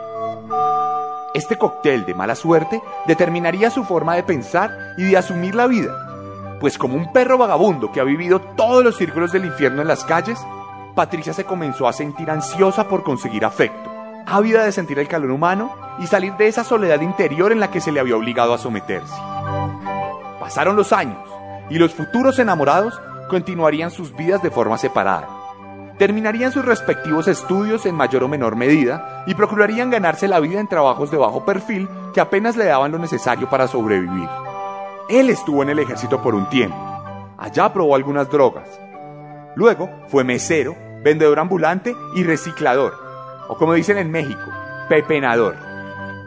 Este 1.34 1.56
cóctel 1.56 2.06
de 2.06 2.14
mala 2.14 2.36
suerte 2.36 2.82
determinaría 3.06 3.70
su 3.70 3.84
forma 3.84 4.16
de 4.16 4.24
pensar 4.24 4.96
y 4.98 5.04
de 5.04 5.18
asumir 5.18 5.56
la 5.56 5.68
vida 5.68 6.11
pues 6.62 6.78
como 6.78 6.96
un 6.96 7.12
perro 7.12 7.40
vagabundo 7.40 7.92
que 7.92 8.00
ha 8.00 8.04
vivido 8.04 8.40
todos 8.40 8.84
los 8.84 8.96
círculos 8.96 9.32
del 9.32 9.46
infierno 9.46 9.82
en 9.82 9.88
las 9.88 10.06
calles, 10.06 10.40
Patricia 10.94 11.34
se 11.34 11.44
comenzó 11.44 11.88
a 11.88 11.94
sentir 11.94 12.30
ansiosa 12.30 12.88
por 12.88 13.04
conseguir 13.04 13.44
afecto, 13.44 13.92
ávida 14.28 14.64
de 14.64 14.72
sentir 14.72 15.00
el 15.00 15.08
calor 15.08 15.32
humano 15.32 15.76
y 15.98 16.06
salir 16.06 16.34
de 16.34 16.48
esa 16.48 16.64
soledad 16.64 17.02
interior 17.02 17.52
en 17.52 17.60
la 17.60 17.72
que 17.72 17.82
se 17.82 17.92
le 17.92 18.00
había 18.00 18.16
obligado 18.16 18.54
a 18.54 18.60
someterse. 18.60 19.16
Pasaron 20.40 20.76
los 20.76 20.94
años 20.94 21.18
y 21.72 21.80
los 21.80 21.96
futuros 21.96 22.38
enamorados 22.38 23.02
continuarían 23.28 23.90
sus 23.90 24.16
vidas 24.16 24.44
de 24.44 24.52
forma 24.52 24.78
separada. 24.78 25.28
Terminarían 25.98 26.52
sus 26.52 26.64
respectivos 26.64 27.28
estudios 27.28 27.88
en 27.88 27.96
mayor 27.96 28.24
o 28.24 28.28
menor 28.28 28.56
medida 28.56 29.24
y 29.26 29.34
procurarían 29.34 29.90
ganarse 29.90 30.28
la 30.28 30.40
vida 30.40 30.60
en 30.60 30.68
trabajos 30.68 31.10
de 31.10 31.18
bajo 31.18 31.44
perfil 31.44 31.90
que 32.14 32.22
apenas 32.22 32.56
le 32.56 32.66
daban 32.66 32.92
lo 32.92 33.00
necesario 33.00 33.50
para 33.50 33.68
sobrevivir. 33.68 34.30
Él 35.12 35.30
estuvo 35.30 35.62
en 35.62 35.70
el 35.70 35.80
ejército 35.80 36.22
por 36.22 36.34
un 36.34 36.48
tiempo. 36.48 36.78
Allá 37.38 37.74
probó 37.74 37.96
algunas 37.96 38.30
drogas. 38.30 38.80
Luego 39.58 39.90
fue 40.08 40.24
mesero, 40.24 40.74
vendedor 41.04 41.38
ambulante 41.38 41.94
y 42.16 42.24
reciclador, 42.24 42.94
o 43.50 43.58
como 43.58 43.74
dicen 43.74 43.98
en 43.98 44.10
México, 44.10 44.50
pepenador. 44.88 45.58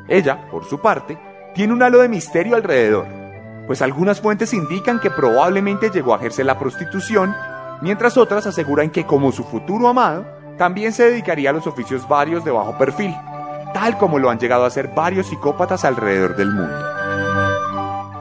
Ella, 0.07 0.51
por 0.51 0.67
su 0.67 0.83
parte, 0.83 1.19
tiene 1.55 1.73
un 1.73 1.83
halo 1.83 2.01
de 2.01 2.11
misterio 2.11 2.57
alrededor, 2.57 3.07
pues 3.67 3.81
algunas 3.81 4.21
fuentes 4.21 4.53
indican 4.53 5.01
que 5.01 5.11
probablemente 5.11 5.89
llegó 5.89 6.13
a 6.13 6.19
ejercer 6.19 6.45
la 6.45 6.59
prostitución, 6.59 7.35
mientras 7.81 8.19
otras 8.19 8.47
aseguran 8.47 8.91
que 8.91 9.07
como 9.07 9.33
su 9.33 9.45
futuro 9.45 9.89
amado, 9.89 10.27
también 10.59 10.93
se 10.93 11.05
dedicaría 11.05 11.49
a 11.49 11.55
los 11.55 11.67
oficios 11.67 12.07
varios 12.07 12.45
de 12.45 12.51
bajo 12.51 12.77
perfil, 12.77 13.15
tal 13.73 13.97
como 13.97 14.19
lo 14.19 14.29
han 14.29 14.39
llegado 14.39 14.65
a 14.65 14.67
hacer 14.67 14.89
varios 14.95 15.29
psicópatas 15.29 15.87
alrededor 15.87 16.37
del 16.37 16.53
mundo. 16.53 16.94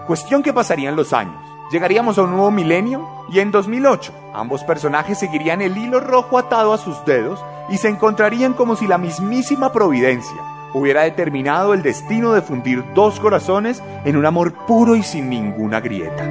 Cuestión 0.07 0.43
que 0.43 0.51
pasarían 0.51 0.95
los 0.97 1.13
años. 1.13 1.35
Llegaríamos 1.71 2.17
a 2.17 2.23
un 2.23 2.31
nuevo 2.31 2.51
milenio 2.51 3.07
y 3.29 3.39
en 3.39 3.51
2008 3.51 4.13
ambos 4.33 4.63
personajes 4.63 5.17
seguirían 5.17 5.61
el 5.61 5.77
hilo 5.77 6.01
rojo 6.01 6.37
atado 6.37 6.73
a 6.73 6.77
sus 6.77 7.03
dedos 7.05 7.43
y 7.69 7.77
se 7.77 7.87
encontrarían 7.87 8.53
como 8.53 8.75
si 8.75 8.85
la 8.85 8.97
mismísima 8.97 9.71
providencia 9.71 10.41
hubiera 10.73 11.03
determinado 11.03 11.73
el 11.73 11.81
destino 11.81 12.33
de 12.33 12.41
fundir 12.41 12.83
dos 12.93 13.19
corazones 13.19 13.81
en 14.03 14.17
un 14.17 14.25
amor 14.25 14.53
puro 14.65 14.95
y 14.95 15.03
sin 15.03 15.29
ninguna 15.29 15.79
grieta. 15.79 16.23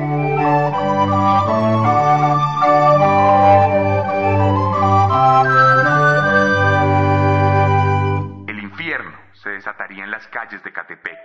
El 8.46 8.58
infierno 8.58 9.16
se 9.32 9.50
desataría 9.50 10.04
en 10.04 10.10
las 10.10 10.26
calles 10.28 10.62
de 10.62 10.72
Catepec. 10.72 11.18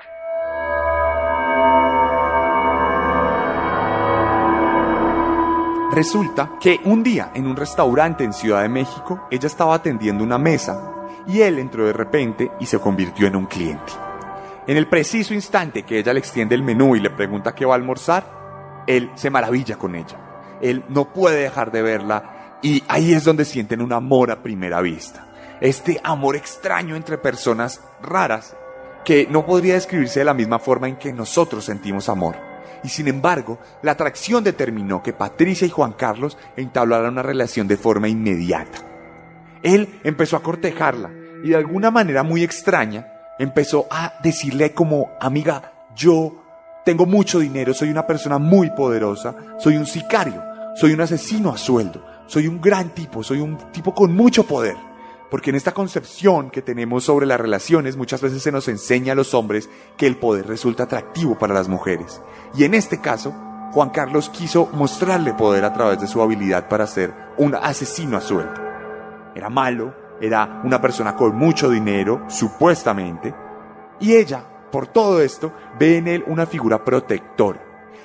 Resulta 5.97 6.59
que 6.59 6.79
un 6.83 7.01
día 7.01 7.31
en 7.33 7.47
un 7.47 7.55
restaurante 7.55 8.23
en 8.23 8.31
Ciudad 8.31 8.61
de 8.61 8.69
México, 8.69 9.27
ella 9.31 9.47
estaba 9.47 9.73
atendiendo 9.73 10.23
una 10.23 10.37
mesa 10.37 10.93
y 11.25 11.41
él 11.41 11.57
entró 11.57 11.87
de 11.87 11.93
repente 11.93 12.51
y 12.59 12.67
se 12.67 12.77
convirtió 12.77 13.25
en 13.25 13.35
un 13.35 13.47
cliente. 13.47 13.93
En 14.67 14.77
el 14.77 14.87
preciso 14.87 15.33
instante 15.33 15.81
que 15.81 15.97
ella 15.97 16.13
le 16.13 16.19
extiende 16.19 16.53
el 16.53 16.61
menú 16.61 16.95
y 16.95 16.99
le 16.99 17.09
pregunta 17.09 17.55
qué 17.55 17.65
va 17.65 17.73
a 17.73 17.77
almorzar, 17.77 18.83
él 18.85 19.09
se 19.15 19.31
maravilla 19.31 19.77
con 19.77 19.95
ella. 19.95 20.19
Él 20.61 20.85
no 20.87 21.11
puede 21.11 21.41
dejar 21.41 21.71
de 21.71 21.81
verla 21.81 22.59
y 22.61 22.83
ahí 22.87 23.13
es 23.13 23.23
donde 23.23 23.43
sienten 23.43 23.81
un 23.81 23.91
amor 23.91 24.29
a 24.29 24.43
primera 24.43 24.81
vista. 24.81 25.25
Este 25.61 25.99
amor 26.03 26.35
extraño 26.35 26.95
entre 26.95 27.17
personas 27.17 27.81
raras 28.03 28.55
que 29.03 29.25
no 29.31 29.47
podría 29.47 29.73
describirse 29.73 30.19
de 30.19 30.25
la 30.25 30.35
misma 30.35 30.59
forma 30.59 30.87
en 30.89 30.97
que 30.97 31.11
nosotros 31.11 31.65
sentimos 31.65 32.07
amor. 32.07 32.35
Y 32.87 32.89
sin 32.89 33.09
embargo, 33.09 33.59
la 33.81 33.91
atracción 33.91 34.45
determinó 34.45 35.03
que 35.03 35.11
Patricia 35.11 35.67
y 35.67 35.69
Juan 35.69 35.91
Carlos 35.91 36.37
entablaran 36.55 37.11
una 37.11 37.21
relación 37.21 37.67
de 37.67 37.75
forma 37.75 38.07
inmediata. 38.07 38.77
Él 39.61 39.99
empezó 40.05 40.37
a 40.37 40.41
cortejarla 40.41 41.11
y 41.43 41.49
de 41.49 41.57
alguna 41.57 41.91
manera 41.91 42.23
muy 42.23 42.43
extraña 42.43 43.05
empezó 43.39 43.87
a 43.91 44.13
decirle 44.23 44.71
como, 44.71 45.09
amiga, 45.19 45.73
yo 45.97 46.41
tengo 46.85 47.05
mucho 47.05 47.39
dinero, 47.39 47.73
soy 47.73 47.89
una 47.89 48.07
persona 48.07 48.37
muy 48.37 48.69
poderosa, 48.69 49.35
soy 49.59 49.75
un 49.75 49.85
sicario, 49.85 50.41
soy 50.73 50.93
un 50.93 51.01
asesino 51.01 51.51
a 51.51 51.57
sueldo, 51.57 52.05
soy 52.25 52.47
un 52.47 52.61
gran 52.61 52.91
tipo, 52.91 53.21
soy 53.21 53.41
un 53.41 53.57
tipo 53.73 53.93
con 53.93 54.15
mucho 54.15 54.45
poder. 54.45 54.77
Porque 55.29 55.49
en 55.49 55.57
esta 55.57 55.73
concepción 55.73 56.49
que 56.49 56.61
tenemos 56.61 57.03
sobre 57.03 57.25
las 57.25 57.39
relaciones 57.39 57.97
muchas 57.97 58.21
veces 58.21 58.41
se 58.41 58.51
nos 58.51 58.67
enseña 58.67 59.11
a 59.11 59.15
los 59.15 59.33
hombres 59.33 59.69
que 59.97 60.07
el 60.07 60.17
poder 60.17 60.47
resulta 60.47 60.83
atractivo 60.83 61.37
para 61.37 61.53
las 61.53 61.67
mujeres. 61.67 62.21
Y 62.55 62.63
en 62.63 62.73
este 62.73 63.01
caso, 63.01 63.33
Juan 63.73 63.89
Carlos 63.89 64.29
quiso 64.29 64.69
mostrarle 64.73 65.33
poder 65.33 65.65
a 65.65 65.73
través 65.73 65.99
de 65.99 66.07
su 66.07 66.21
habilidad 66.21 66.69
para 66.69 66.87
ser 66.87 67.13
un 67.37 67.55
asesino 67.55 68.15
a 68.15 68.21
sueldo. 68.21 68.53
Era 69.35 69.49
malo, 69.49 69.93
era 70.21 70.61
una 70.63 70.79
persona 70.81 71.15
con 71.15 71.35
mucho 71.35 71.69
dinero, 71.69 72.23
supuestamente, 72.29 73.35
y 73.99 74.15
ella, 74.15 74.43
por 74.71 74.87
todo 74.87 75.21
esto, 75.21 75.51
ve 75.77 75.97
en 75.97 76.07
él 76.07 76.23
una 76.27 76.45
figura 76.45 76.83
protectora. 76.83 77.61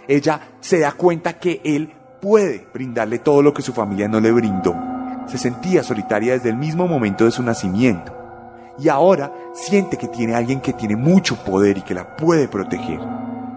Ella 0.09 0.41
se 0.61 0.81
da 0.81 0.93
cuenta 0.93 1.39
que 1.39 1.61
él 1.65 1.95
puede 2.21 2.67
brindarle 2.75 3.21
todo 3.21 3.43
lo 3.43 3.55
que 3.55 3.63
su 3.63 3.73
familia 3.73 4.09
no 4.09 4.19
le 4.19 4.33
brindó 4.33 4.92
se 5.27 5.39
sentía 5.39 5.83
solitaria 5.83 6.35
desde 6.35 6.51
el 6.51 6.57
mismo 6.57 6.87
momento 6.87 7.25
de 7.25 7.31
su 7.31 7.43
nacimiento 7.43 8.23
y 8.79 8.89
ahora 8.89 9.33
siente 9.55 9.97
que 9.97 10.09
tiene 10.09 10.35
alguien 10.35 10.61
que 10.61 10.73
tiene 10.73 10.97
mucho 10.97 11.37
poder 11.37 11.79
y 11.79 11.83
que 11.83 11.95
la 11.95 12.17
puede 12.17 12.49
proteger. 12.49 13.01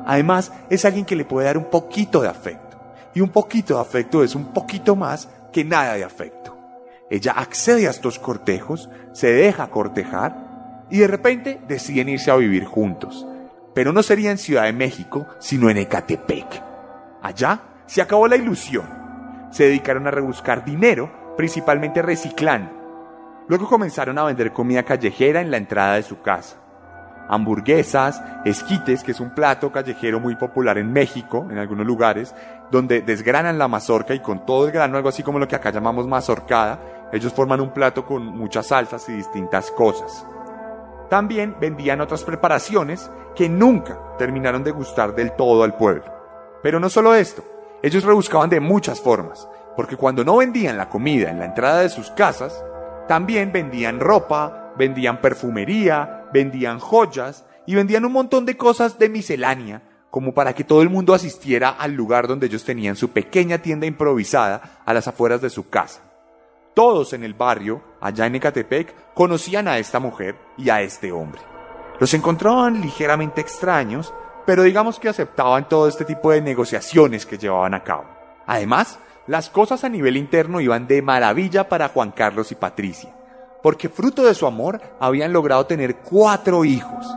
Además, 0.06 0.52
es 0.70 0.86
alguien 0.86 1.06
que 1.06 1.16
le 1.16 1.26
puede 1.26 1.48
dar 1.48 1.58
un 1.58 1.66
poquito 1.66 2.22
de 2.22 2.28
afecto. 2.28 2.78
Y 3.14 3.22
un 3.22 3.30
poquito 3.30 3.76
de 3.76 3.82
afecto 3.82 4.24
es 4.24 4.36
un 4.36 4.54
poquito 4.54 4.96
más 4.96 5.30
que 5.52 5.64
nada 5.64 5.94
de 5.94 6.04
afecto. 6.04 6.56
Ella 7.10 7.34
accede 7.34 7.88
a 7.88 7.92
estos 7.92 8.20
cortejos, 8.20 8.90
se 9.14 9.32
deja 9.32 9.68
cortejar 9.68 10.86
y 10.90 11.00
de 11.00 11.08
repente 11.08 11.62
deciden 11.68 12.10
irse 12.10 12.30
a 12.30 12.36
vivir 12.36 12.66
juntos. 12.66 13.26
Pero 13.74 13.94
no 13.94 14.04
sería 14.04 14.32
en 14.32 14.38
Ciudad 14.38 14.64
de 14.64 14.74
México, 14.74 15.28
sino 15.40 15.70
en 15.70 15.78
Ecatepec. 15.78 16.62
Allá 17.22 17.62
se 17.86 18.02
acabó 18.02 18.28
la 18.28 18.36
ilusión. 18.36 18.86
Se 19.52 19.64
dedicaron 19.64 20.08
a 20.08 20.12
rebuscar 20.12 20.66
dinero 20.66 21.25
principalmente 21.36 22.02
reciclando. 22.02 22.72
Luego 23.48 23.68
comenzaron 23.68 24.18
a 24.18 24.24
vender 24.24 24.52
comida 24.54 24.84
callejera 24.84 25.42
en 25.42 25.52
la 25.52 25.58
entrada 25.58 25.96
de 25.96 26.04
su 26.04 26.22
casa. 26.22 26.58
Hamburguesas, 27.28 28.22
esquites, 28.44 29.04
que 29.04 29.12
es 29.12 29.20
un 29.20 29.34
plato 29.34 29.72
callejero 29.72 30.20
muy 30.20 30.36
popular 30.36 30.78
en 30.78 30.92
México, 30.92 31.48
en 31.50 31.58
algunos 31.58 31.86
lugares, 31.86 32.36
donde 32.72 33.02
desgranan 33.02 33.58
la 33.58 33.68
mazorca 33.68 34.14
y 34.14 34.20
con 34.20 34.46
todo 34.46 34.66
el 34.66 34.72
grano, 34.72 34.98
algo 34.98 35.10
así 35.10 35.24
como 35.24 35.40
lo 35.40 35.48
que 35.48 35.56
acá 35.56 35.72
llamamos 35.72 36.08
mazorcada, 36.08 36.80
ellos 37.12 37.34
forman 37.34 37.62
un 37.62 37.72
plato 37.72 38.06
con 38.06 38.26
muchas 38.26 38.68
salsas 38.68 39.08
y 39.10 39.14
distintas 39.14 39.72
cosas. 39.72 40.26
También 41.10 41.56
vendían 41.60 42.02
otras 42.02 42.24
preparaciones 42.24 43.10
que 43.36 43.48
nunca 43.48 44.00
terminaron 44.18 44.64
de 44.64 44.72
gustar 44.72 45.14
del 45.14 45.34
todo 45.34 45.64
al 45.64 45.76
pueblo. 45.76 46.04
Pero 46.64 46.80
no 46.80 46.90
solo 46.90 47.14
esto, 47.14 47.44
ellos 47.84 48.04
rebuscaban 48.04 48.50
de 48.50 48.60
muchas 48.60 49.00
formas 49.00 49.48
porque 49.76 49.98
cuando 49.98 50.24
no 50.24 50.38
vendían 50.38 50.78
la 50.78 50.90
comida 50.90 51.30
en 51.30 51.40
la 51.40 51.46
entrada 51.46 51.82
de 51.82 51.90
sus 51.90 52.10
casas, 52.12 52.64
también 53.08 53.52
vendían 53.52 54.00
ropa, 54.00 54.74
vendían 54.78 55.22
perfumería, 55.22 56.26
vendían 56.34 56.80
joyas 56.80 57.46
y 57.66 57.76
vendían 57.76 58.06
un 58.06 58.12
montón 58.12 58.46
de 58.46 58.58
cosas 58.58 58.98
de 58.98 59.10
miscelánea, 59.10 59.82
como 60.10 60.34
para 60.34 60.54
que 60.54 60.64
todo 60.64 60.82
el 60.82 60.90
mundo 60.90 61.14
asistiera 61.14 61.70
al 61.70 61.94
lugar 61.94 62.28
donde 62.28 62.48
ellos 62.48 62.64
tenían 62.64 62.96
su 62.96 63.10
pequeña 63.10 63.58
tienda 63.58 63.86
improvisada 63.86 64.82
a 64.86 64.94
las 64.94 65.08
afueras 65.08 65.42
de 65.42 65.50
su 65.50 65.70
casa. 65.70 66.02
Todos 66.74 67.14
en 67.14 67.24
el 67.24 67.34
barrio, 67.34 67.82
allá 68.02 68.26
en 68.26 68.36
Ecatepec, 68.36 69.14
conocían 69.14 69.68
a 69.68 69.78
esta 69.78 70.00
mujer 70.00 70.36
y 70.58 70.70
a 70.70 70.82
este 70.82 71.12
hombre. 71.12 71.42
Los 72.00 72.14
encontraban 72.14 72.82
ligeramente 72.82 73.42
extraños, 73.42 74.14
pero 74.46 74.64
digamos 74.64 75.00
que 75.00 75.10
aceptaban 75.10 75.70
todo 75.70 75.88
este 75.88 76.06
tipo 76.06 76.32
de 76.32 76.42
negociaciones 76.42 77.26
que 77.26 77.38
llevaban 77.38 77.74
a 77.74 77.84
cabo. 77.84 78.06
Además, 78.46 79.00
las 79.28 79.50
cosas 79.50 79.84
a 79.84 79.90
nivel 79.90 80.18
interno 80.18 80.62
iban 80.62 80.88
de 80.88 81.02
maravilla 81.02 81.68
para 81.68 81.90
Juan 81.90 82.12
Carlos 82.12 82.52
y 82.52 82.56
Patricia, 82.56 83.16
porque 83.64 83.90
fruto 83.90 84.24
de 84.24 84.36
su 84.36 84.46
amor 84.46 84.80
habían 85.00 85.34
logrado 85.34 85.66
tener 85.66 85.98
cuatro 85.98 86.64
hijos. 86.64 87.08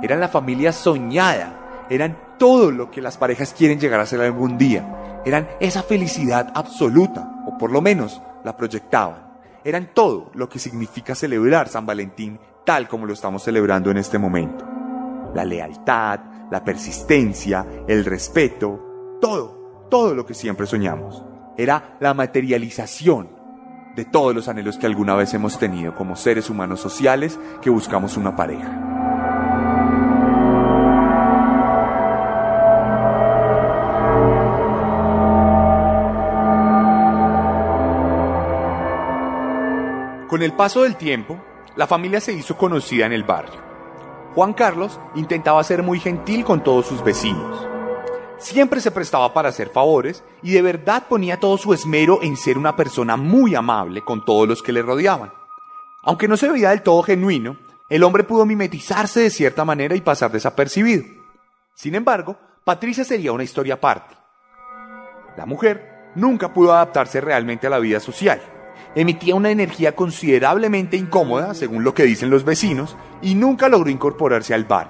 Eran 0.00 0.20
la 0.20 0.28
familia 0.28 0.72
soñada, 0.72 1.86
eran 1.90 2.16
todo 2.38 2.70
lo 2.70 2.92
que 2.92 3.02
las 3.02 3.16
parejas 3.16 3.54
quieren 3.54 3.80
llegar 3.80 3.98
a 3.98 4.06
ser 4.06 4.20
algún 4.20 4.56
día, 4.56 5.20
eran 5.24 5.48
esa 5.58 5.82
felicidad 5.82 6.52
absoluta, 6.54 7.28
o 7.46 7.58
por 7.58 7.72
lo 7.72 7.80
menos 7.80 8.22
la 8.44 8.56
proyectaban. 8.56 9.26
Eran 9.64 9.92
todo 9.92 10.30
lo 10.34 10.48
que 10.48 10.60
significa 10.60 11.16
celebrar 11.16 11.68
San 11.68 11.84
Valentín 11.84 12.38
tal 12.64 12.86
como 12.86 13.04
lo 13.04 13.14
estamos 13.14 13.42
celebrando 13.42 13.90
en 13.90 13.96
este 13.96 14.18
momento. 14.18 14.64
La 15.34 15.44
lealtad, 15.44 16.20
la 16.50 16.62
persistencia, 16.62 17.66
el 17.88 18.04
respeto, 18.04 19.18
todo, 19.20 19.86
todo 19.90 20.14
lo 20.14 20.24
que 20.24 20.34
siempre 20.34 20.66
soñamos 20.66 21.24
era 21.58 21.96
la 21.98 22.14
materialización 22.14 23.28
de 23.96 24.04
todos 24.04 24.32
los 24.32 24.46
anhelos 24.46 24.78
que 24.78 24.86
alguna 24.86 25.16
vez 25.16 25.34
hemos 25.34 25.58
tenido 25.58 25.94
como 25.96 26.14
seres 26.14 26.48
humanos 26.48 26.80
sociales 26.80 27.38
que 27.60 27.68
buscamos 27.68 28.16
una 28.16 28.36
pareja. 28.36 28.84
Con 40.28 40.42
el 40.42 40.52
paso 40.52 40.84
del 40.84 40.94
tiempo, 40.94 41.42
la 41.74 41.88
familia 41.88 42.20
se 42.20 42.32
hizo 42.32 42.56
conocida 42.56 43.06
en 43.06 43.12
el 43.12 43.24
barrio. 43.24 43.60
Juan 44.34 44.52
Carlos 44.52 45.00
intentaba 45.16 45.64
ser 45.64 45.82
muy 45.82 45.98
gentil 45.98 46.44
con 46.44 46.62
todos 46.62 46.86
sus 46.86 47.02
vecinos 47.02 47.66
Siempre 48.38 48.80
se 48.80 48.92
prestaba 48.92 49.34
para 49.34 49.48
hacer 49.48 49.68
favores 49.68 50.22
y 50.42 50.52
de 50.52 50.62
verdad 50.62 51.06
ponía 51.08 51.40
todo 51.40 51.58
su 51.58 51.74
esmero 51.74 52.20
en 52.22 52.36
ser 52.36 52.56
una 52.56 52.76
persona 52.76 53.16
muy 53.16 53.56
amable 53.56 54.02
con 54.04 54.24
todos 54.24 54.48
los 54.48 54.62
que 54.62 54.72
le 54.72 54.82
rodeaban. 54.82 55.32
Aunque 56.04 56.28
no 56.28 56.36
se 56.36 56.48
veía 56.48 56.70
del 56.70 56.82
todo 56.82 57.02
genuino, 57.02 57.58
el 57.90 58.04
hombre 58.04 58.22
pudo 58.22 58.46
mimetizarse 58.46 59.20
de 59.20 59.30
cierta 59.30 59.64
manera 59.64 59.96
y 59.96 60.00
pasar 60.00 60.30
desapercibido. 60.30 61.04
Sin 61.74 61.96
embargo, 61.96 62.38
Patricia 62.64 63.04
sería 63.04 63.32
una 63.32 63.42
historia 63.42 63.74
aparte. 63.74 64.14
La 65.36 65.44
mujer 65.44 66.12
nunca 66.14 66.52
pudo 66.52 66.72
adaptarse 66.72 67.20
realmente 67.20 67.66
a 67.66 67.70
la 67.70 67.78
vida 67.80 67.98
social. 67.98 68.40
Emitía 68.94 69.34
una 69.34 69.50
energía 69.50 69.96
considerablemente 69.96 70.96
incómoda, 70.96 71.54
según 71.54 71.82
lo 71.82 71.92
que 71.92 72.04
dicen 72.04 72.30
los 72.30 72.44
vecinos, 72.44 72.96
y 73.20 73.34
nunca 73.34 73.68
logró 73.68 73.90
incorporarse 73.90 74.54
al 74.54 74.64
bar. 74.64 74.88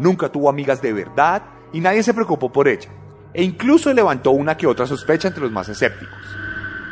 Nunca 0.00 0.30
tuvo 0.30 0.48
amigas 0.48 0.82
de 0.82 0.92
verdad 0.92 1.42
y 1.74 1.80
nadie 1.80 2.02
se 2.02 2.14
preocupó 2.14 2.50
por 2.50 2.68
ella, 2.68 2.88
e 3.34 3.42
incluso 3.42 3.92
levantó 3.92 4.30
una 4.30 4.56
que 4.56 4.66
otra 4.66 4.86
sospecha 4.86 5.28
entre 5.28 5.42
los 5.42 5.52
más 5.52 5.68
escépticos. 5.68 6.16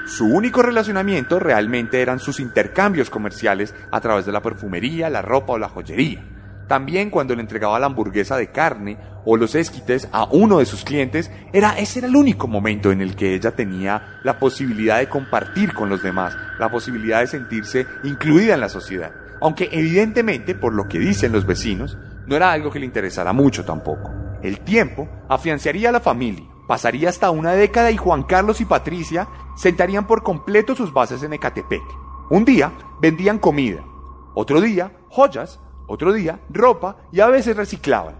Su 0.07 0.27
único 0.27 0.61
relacionamiento 0.61 1.39
realmente 1.39 2.03
eran 2.03 2.19
sus 2.19 2.41
intercambios 2.41 3.09
comerciales 3.09 3.75
a 3.93 4.01
través 4.01 4.27
de 4.27 4.33
la 4.33 4.43
perfumería, 4.43 5.09
la 5.09 5.23
ropa 5.23 5.53
o 5.55 5.59
la 5.59 5.69
joyería. 5.69 6.23
También 6.67 7.11
cuando 7.11 7.35
le 7.35 7.43
entregaba 7.43 7.79
la 7.79 7.87
hamburguesa 7.87 8.37
de 8.37 8.51
carne 8.51 8.99
o 9.25 9.37
los 9.37 9.55
esquites 9.55 10.09
a 10.11 10.25
uno 10.25 10.59
de 10.59 10.67
sus 10.67 10.85
clientes, 10.85 11.31
era, 11.53 11.79
ese 11.79 12.01
era 12.01 12.09
el 12.09 12.17
único 12.17 12.49
momento 12.49 12.91
en 12.91 13.01
el 13.01 13.15
que 13.15 13.35
ella 13.35 13.53
tenía 13.53 14.19
la 14.25 14.41
posibilidad 14.41 14.99
de 14.99 15.09
compartir 15.09 15.73
con 15.73 15.89
los 15.89 16.03
demás, 16.03 16.37
la 16.59 16.71
posibilidad 16.71 17.21
de 17.21 17.29
sentirse 17.29 17.87
incluida 18.03 18.55
en 18.55 18.61
la 18.61 18.69
sociedad. 18.69 19.13
Aunque 19.41 19.69
evidentemente, 19.71 20.57
por 20.57 20.73
lo 20.73 20.89
que 20.89 20.99
dicen 20.99 21.31
los 21.31 21.47
vecinos, 21.47 21.97
no 22.27 22.35
era 22.35 22.51
algo 22.51 22.71
que 22.71 22.81
le 22.81 22.87
interesara 22.87 23.33
mucho 23.33 23.65
tampoco. 23.65 24.22
El 24.43 24.61
tiempo 24.61 25.09
afianzaría 25.29 25.91
a 25.91 25.93
la 25.93 26.01
familia, 26.01 26.45
pasaría 26.67 27.09
hasta 27.09 27.31
una 27.31 27.53
década 27.53 27.91
y 27.91 27.97
Juan 27.97 28.25
Carlos 28.25 28.61
y 28.61 28.65
Patricia 28.65 29.29
sentarían 29.57 30.07
por 30.07 30.23
completo 30.23 30.75
sus 30.75 30.93
bases 30.93 31.23
en 31.23 31.33
Ecatepec. 31.33 31.83
Un 32.31 32.45
día 32.45 32.73
vendían 33.01 33.39
comida, 33.39 33.85
otro 34.35 34.61
día 34.61 34.93
joyas, 35.09 35.61
otro 35.87 36.13
día 36.13 36.41
ropa 36.51 36.97
y 37.13 37.21
a 37.21 37.29
veces 37.29 37.57
reciclaban. 37.57 38.17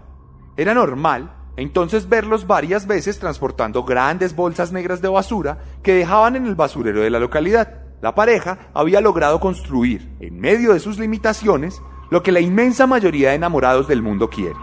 Era 0.55 0.73
normal 0.73 1.35
entonces 1.55 2.09
verlos 2.09 2.47
varias 2.47 2.87
veces 2.87 3.19
transportando 3.19 3.83
grandes 3.83 4.35
bolsas 4.35 4.71
negras 4.71 5.01
de 5.01 5.09
basura 5.09 5.59
que 5.83 5.93
dejaban 5.93 6.35
en 6.35 6.47
el 6.47 6.55
basurero 6.55 7.01
de 7.01 7.09
la 7.09 7.19
localidad. 7.19 7.81
La 8.01 8.15
pareja 8.15 8.69
había 8.73 9.01
logrado 9.01 9.39
construir, 9.39 10.15
en 10.19 10.39
medio 10.39 10.73
de 10.73 10.79
sus 10.79 10.99
limitaciones, 10.99 11.81
lo 12.09 12.23
que 12.23 12.31
la 12.31 12.39
inmensa 12.39 12.87
mayoría 12.87 13.29
de 13.29 13.35
enamorados 13.35 13.87
del 13.87 14.01
mundo 14.01 14.29
quiere. 14.29 14.55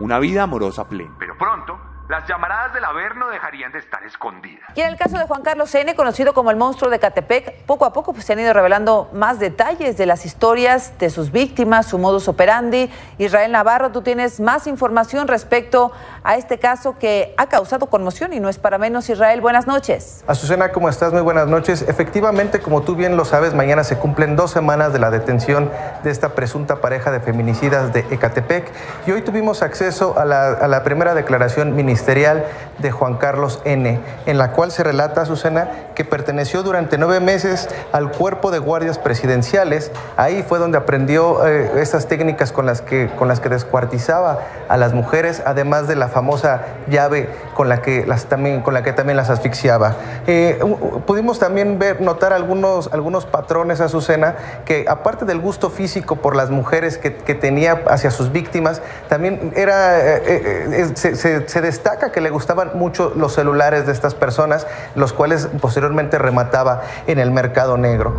Una 0.00 0.18
vida 0.18 0.44
amorosa 0.44 0.88
plena. 0.88 1.14
Pero 1.18 1.36
pronto, 1.36 1.78
las 2.10 2.26
llamaradas 2.26 2.74
del 2.74 2.84
Averno 2.84 3.28
dejarían 3.28 3.70
de 3.70 3.78
estar 3.78 4.02
escondidas. 4.02 4.68
Y 4.74 4.80
en 4.80 4.88
el 4.88 4.96
caso 4.96 5.16
de 5.16 5.26
Juan 5.26 5.42
Carlos 5.42 5.72
N., 5.76 5.94
conocido 5.94 6.34
como 6.34 6.50
el 6.50 6.56
monstruo 6.56 6.90
de 6.90 6.98
Catepec, 6.98 7.62
poco 7.66 7.84
a 7.84 7.92
poco 7.92 8.12
pues, 8.12 8.24
se 8.24 8.32
han 8.32 8.40
ido 8.40 8.52
revelando 8.52 9.08
más 9.12 9.38
detalles 9.38 9.96
de 9.96 10.06
las 10.06 10.26
historias 10.26 10.98
de 10.98 11.08
sus 11.08 11.30
víctimas, 11.30 11.86
su 11.86 11.98
modus 11.98 12.26
operandi. 12.26 12.90
Israel 13.18 13.52
Navarro, 13.52 13.92
tú 13.92 14.02
tienes 14.02 14.40
más 14.40 14.66
información 14.66 15.28
respecto 15.28 15.92
a 16.24 16.34
este 16.34 16.58
caso 16.58 16.98
que 16.98 17.32
ha 17.38 17.46
causado 17.46 17.86
conmoción 17.86 18.32
y 18.32 18.40
no 18.40 18.48
es 18.48 18.58
para 18.58 18.76
menos. 18.76 19.08
Israel, 19.08 19.40
buenas 19.40 19.68
noches. 19.68 20.24
Azucena, 20.26 20.72
¿cómo 20.72 20.88
estás? 20.88 21.12
Muy 21.12 21.22
buenas 21.22 21.46
noches. 21.46 21.82
Efectivamente, 21.82 22.58
como 22.58 22.82
tú 22.82 22.96
bien 22.96 23.16
lo 23.16 23.24
sabes, 23.24 23.54
mañana 23.54 23.84
se 23.84 23.98
cumplen 23.98 24.34
dos 24.34 24.50
semanas 24.50 24.92
de 24.92 24.98
la 24.98 25.12
detención 25.12 25.70
de 26.02 26.10
esta 26.10 26.30
presunta 26.30 26.80
pareja 26.80 27.12
de 27.12 27.20
feminicidas 27.20 27.92
de 27.92 28.00
Ecatepec 28.10 28.68
y 29.06 29.12
hoy 29.12 29.22
tuvimos 29.22 29.62
acceso 29.62 30.18
a 30.18 30.24
la, 30.24 30.48
a 30.48 30.66
la 30.66 30.82
primera 30.82 31.14
declaración 31.14 31.76
ministerial 31.76 31.99
ministerial 32.00 32.46
de 32.78 32.90
Juan 32.90 33.16
Carlos 33.16 33.60
N., 33.64 34.00
en 34.24 34.38
la 34.38 34.52
cual 34.52 34.72
se 34.72 34.82
relata, 34.82 35.26
Susana, 35.26 35.68
que 35.94 36.02
perteneció 36.02 36.62
durante 36.62 36.96
nueve 36.96 37.20
meses 37.20 37.68
al 37.92 38.10
cuerpo 38.10 38.50
de 38.50 38.58
guardias 38.58 38.98
presidenciales. 38.98 39.92
Ahí 40.16 40.42
fue 40.42 40.58
donde 40.58 40.78
aprendió 40.78 41.46
eh, 41.46 41.82
estas 41.82 42.06
técnicas 42.06 42.52
con 42.52 42.64
las, 42.64 42.80
que, 42.80 43.10
con 43.18 43.28
las 43.28 43.40
que 43.40 43.50
descuartizaba 43.50 44.38
a 44.68 44.78
las 44.78 44.94
mujeres, 44.94 45.42
además 45.44 45.88
de 45.88 45.96
la 45.96 46.08
famosa 46.08 46.62
llave 46.88 47.28
con 47.54 47.68
la 47.68 47.82
que, 47.82 48.06
las, 48.06 48.24
también, 48.26 48.62
con 48.62 48.72
la 48.72 48.82
que 48.82 48.94
también 48.94 49.18
las 49.18 49.28
asfixiaba. 49.28 49.96
Eh, 50.26 50.58
pudimos 51.06 51.38
también 51.38 51.78
ver, 51.78 52.00
notar 52.00 52.32
algunos, 52.32 52.88
algunos 52.94 53.26
patrones, 53.26 53.82
Azucena, 53.82 54.36
que 54.64 54.86
aparte 54.88 55.26
del 55.26 55.38
gusto 55.38 55.68
físico 55.68 56.16
por 56.16 56.34
las 56.34 56.48
mujeres 56.48 56.96
que, 56.96 57.14
que 57.14 57.34
tenía 57.34 57.82
hacia 57.88 58.10
sus 58.10 58.32
víctimas, 58.32 58.80
también 59.10 59.52
era, 59.54 60.00
eh, 60.00 60.22
eh, 60.24 60.90
se, 60.94 61.14
se, 61.14 61.46
se 61.46 61.60
que 61.98 62.20
le 62.20 62.30
gustaban 62.30 62.70
mucho 62.74 63.12
los 63.16 63.34
celulares 63.34 63.86
de 63.86 63.92
estas 63.92 64.14
personas, 64.14 64.66
los 64.94 65.12
cuales 65.12 65.48
posteriormente 65.60 66.18
remataba 66.18 66.82
en 67.06 67.18
el 67.18 67.30
mercado 67.30 67.76
negro. 67.76 68.14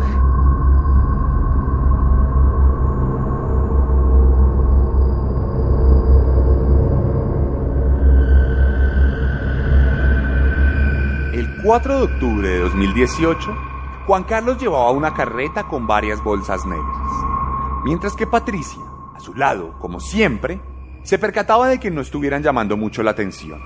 El 11.32 11.62
4 11.62 11.96
de 11.96 12.02
octubre 12.02 12.48
de 12.48 12.58
2018, 12.60 13.56
Juan 14.06 14.24
Carlos 14.24 14.58
llevaba 14.58 14.90
una 14.90 15.14
carreta 15.14 15.64
con 15.64 15.86
varias 15.86 16.22
bolsas 16.22 16.64
negras, 16.66 16.96
mientras 17.84 18.14
que 18.14 18.26
Patricia, 18.26 18.82
a 19.14 19.20
su 19.20 19.34
lado, 19.34 19.74
como 19.78 20.00
siempre, 20.00 20.60
se 21.02 21.18
percataba 21.18 21.68
de 21.68 21.78
que 21.78 21.90
no 21.90 22.00
estuvieran 22.00 22.42
llamando 22.42 22.76
mucho 22.76 23.02
la 23.02 23.10
atención. 23.12 23.60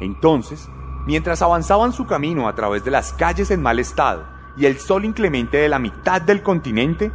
Entonces, 0.00 0.68
mientras 1.06 1.42
avanzaban 1.42 1.92
su 1.92 2.06
camino 2.06 2.48
a 2.48 2.54
través 2.54 2.84
de 2.84 2.90
las 2.90 3.12
calles 3.12 3.50
en 3.50 3.62
mal 3.62 3.78
estado 3.78 4.26
y 4.56 4.66
el 4.66 4.78
sol 4.78 5.04
inclemente 5.04 5.56
de 5.58 5.68
la 5.68 5.78
mitad 5.78 6.20
del 6.20 6.42
continente, 6.42 7.10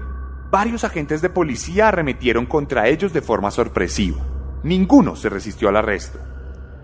varios 0.50 0.84
agentes 0.84 1.22
de 1.22 1.30
policía 1.30 1.90
arremetieron 1.90 2.46
contra 2.46 2.88
ellos 2.88 3.14
de 3.14 3.22
forma 3.22 3.52
sorpresiva. 3.52 4.22
Ninguno 4.64 5.16
se 5.16 5.30
resistió 5.30 5.70
al 5.70 5.78
arresto. 5.78 6.20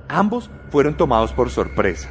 Ambos 0.09 0.49
fueron 0.69 0.95
tomados 0.95 1.33
por 1.33 1.49
sorpresa. 1.49 2.09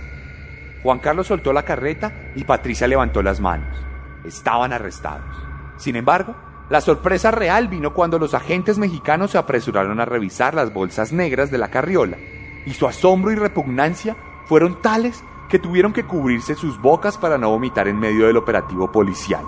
Juan 0.82 0.98
Carlos 1.00 1.26
soltó 1.26 1.52
la 1.52 1.64
carreta 1.64 2.12
y 2.36 2.44
Patricia 2.44 2.86
levantó 2.86 3.22
las 3.22 3.40
manos. 3.40 3.76
Estaban 4.24 4.72
arrestados. 4.72 5.34
Sin 5.76 5.96
embargo, 5.96 6.36
la 6.68 6.80
sorpresa 6.80 7.30
real 7.30 7.68
vino 7.68 7.92
cuando 7.92 8.18
los 8.18 8.34
agentes 8.34 8.76
mexicanos 8.76 9.30
se 9.30 9.38
apresuraron 9.38 10.00
a 10.00 10.04
revisar 10.04 10.54
las 10.54 10.72
bolsas 10.72 11.12
negras 11.12 11.50
de 11.50 11.58
la 11.58 11.68
carriola 11.68 12.16
y 12.64 12.72
su 12.72 12.88
asombro 12.88 13.30
y 13.30 13.36
repugnancia 13.36 14.16
fueron 14.46 14.82
tales 14.82 15.22
que 15.48 15.60
tuvieron 15.60 15.92
que 15.92 16.04
cubrirse 16.04 16.56
sus 16.56 16.80
bocas 16.80 17.18
para 17.18 17.38
no 17.38 17.50
vomitar 17.50 17.86
en 17.86 18.00
medio 18.00 18.26
del 18.26 18.36
operativo 18.36 18.90
policial. 18.90 19.44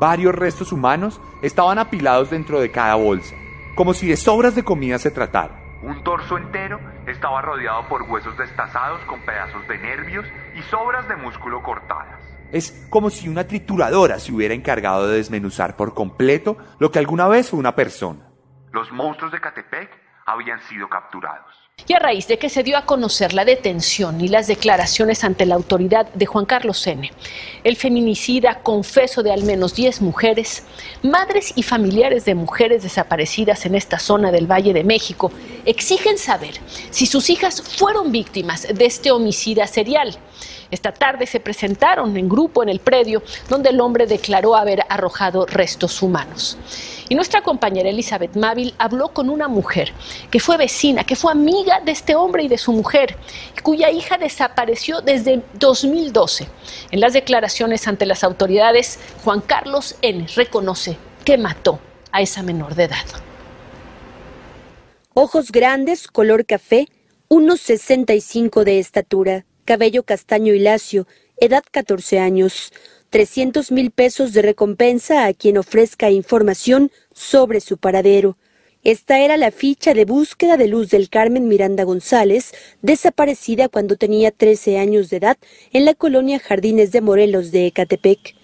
Varios 0.00 0.34
restos 0.34 0.72
humanos 0.72 1.20
estaban 1.42 1.78
apilados 1.78 2.30
dentro 2.30 2.58
de 2.58 2.72
cada 2.72 2.96
bolsa, 2.96 3.36
como 3.76 3.94
si 3.94 4.08
de 4.08 4.16
sobras 4.16 4.56
de 4.56 4.64
comida 4.64 4.98
se 4.98 5.12
tratara. 5.12 5.60
Un 5.82 6.02
torso 6.02 6.36
entero 6.36 6.80
estaba 7.06 7.40
rodeado 7.40 7.86
por 7.88 8.02
huesos 8.02 8.36
destazados 8.36 9.00
con 9.06 9.20
pedazos 9.20 9.66
de 9.68 9.78
nervios 9.78 10.26
y 10.56 10.62
sobras 10.62 11.08
de 11.08 11.16
músculo 11.16 11.62
cortadas. 11.62 12.19
Es 12.52 12.86
como 12.90 13.10
si 13.10 13.28
una 13.28 13.46
trituradora 13.46 14.18
se 14.18 14.32
hubiera 14.32 14.54
encargado 14.54 15.08
de 15.08 15.16
desmenuzar 15.16 15.76
por 15.76 15.94
completo 15.94 16.56
lo 16.78 16.90
que 16.90 16.98
alguna 16.98 17.28
vez 17.28 17.50
fue 17.50 17.58
una 17.58 17.74
persona. 17.74 18.30
Los 18.72 18.90
monstruos 18.92 19.32
de 19.32 19.40
Catepec 19.40 19.90
habían 20.26 20.60
sido 20.68 20.88
capturados. 20.88 21.60
Y 21.86 21.94
a 21.94 21.98
raíz 21.98 22.28
de 22.28 22.38
que 22.38 22.48
se 22.48 22.62
dio 22.62 22.76
a 22.76 22.84
conocer 22.84 23.32
la 23.32 23.44
detención 23.44 24.20
y 24.20 24.28
las 24.28 24.46
declaraciones 24.46 25.24
ante 25.24 25.46
la 25.46 25.54
autoridad 25.54 26.12
de 26.12 26.26
Juan 26.26 26.44
Carlos 26.44 26.86
N., 26.86 27.10
el 27.64 27.76
feminicida 27.76 28.62
confeso 28.62 29.22
de 29.22 29.32
al 29.32 29.44
menos 29.44 29.74
10 29.74 30.02
mujeres, 30.02 30.66
madres 31.02 31.52
y 31.56 31.62
familiares 31.62 32.24
de 32.26 32.34
mujeres 32.34 32.82
desaparecidas 32.82 33.64
en 33.66 33.74
esta 33.74 33.98
zona 33.98 34.30
del 34.30 34.46
Valle 34.46 34.74
de 34.74 34.84
México, 34.84 35.32
exigen 35.64 36.18
saber 36.18 36.54
si 36.90 37.06
sus 37.06 37.30
hijas 37.30 37.62
fueron 37.62 38.12
víctimas 38.12 38.68
de 38.72 38.84
este 38.84 39.10
homicida 39.10 39.66
serial. 39.66 40.16
Esta 40.70 40.92
tarde 40.92 41.26
se 41.26 41.40
presentaron 41.40 42.16
en 42.16 42.28
grupo 42.28 42.62
en 42.62 42.68
el 42.68 42.80
predio 42.80 43.22
donde 43.48 43.70
el 43.70 43.80
hombre 43.80 44.06
declaró 44.06 44.54
haber 44.54 44.82
arrojado 44.88 45.46
restos 45.46 46.02
humanos. 46.02 46.56
Y 47.08 47.16
nuestra 47.16 47.42
compañera 47.42 47.90
Elizabeth 47.90 48.36
Mávil 48.36 48.74
habló 48.78 49.08
con 49.08 49.30
una 49.30 49.48
mujer 49.48 49.92
que 50.30 50.38
fue 50.38 50.56
vecina, 50.56 51.02
que 51.02 51.16
fue 51.16 51.32
amiga 51.32 51.80
de 51.80 51.90
este 51.90 52.14
hombre 52.14 52.44
y 52.44 52.48
de 52.48 52.58
su 52.58 52.72
mujer, 52.72 53.16
cuya 53.62 53.90
hija 53.90 54.16
desapareció 54.16 55.00
desde 55.00 55.42
2012. 55.54 56.46
En 56.92 57.00
las 57.00 57.12
declaraciones 57.12 57.88
ante 57.88 58.06
las 58.06 58.22
autoridades, 58.22 59.00
Juan 59.24 59.40
Carlos 59.40 59.96
N. 60.02 60.26
reconoce 60.36 60.96
que 61.24 61.36
mató 61.36 61.80
a 62.12 62.22
esa 62.22 62.42
menor 62.42 62.76
de 62.76 62.84
edad. 62.84 63.06
Ojos 65.14 65.50
grandes, 65.50 66.06
color 66.06 66.46
café, 66.46 66.86
unos 67.28 67.60
65 67.60 68.64
de 68.64 68.78
estatura, 68.78 69.44
cabello 69.64 70.02
castaño 70.02 70.54
y 70.54 70.58
lacio, 70.58 71.06
edad 71.36 71.62
14 71.70 72.18
años. 72.18 72.72
300 73.10 73.72
mil 73.72 73.90
pesos 73.90 74.32
de 74.32 74.42
recompensa 74.42 75.26
a 75.26 75.34
quien 75.34 75.58
ofrezca 75.58 76.10
información 76.10 76.92
sobre 77.12 77.60
su 77.60 77.76
paradero. 77.76 78.36
Esta 78.82 79.20
era 79.20 79.36
la 79.36 79.50
ficha 79.50 79.92
de 79.92 80.06
búsqueda 80.06 80.56
de 80.56 80.66
Luz 80.66 80.88
del 80.88 81.10
Carmen 81.10 81.48
Miranda 81.48 81.84
González, 81.84 82.52
desaparecida 82.80 83.68
cuando 83.68 83.96
tenía 83.96 84.30
13 84.30 84.78
años 84.78 85.10
de 85.10 85.18
edad 85.18 85.36
en 85.72 85.84
la 85.84 85.92
colonia 85.94 86.38
Jardines 86.38 86.92
de 86.92 87.02
Morelos 87.02 87.50
de 87.50 87.66
Ecatepec. 87.66 88.36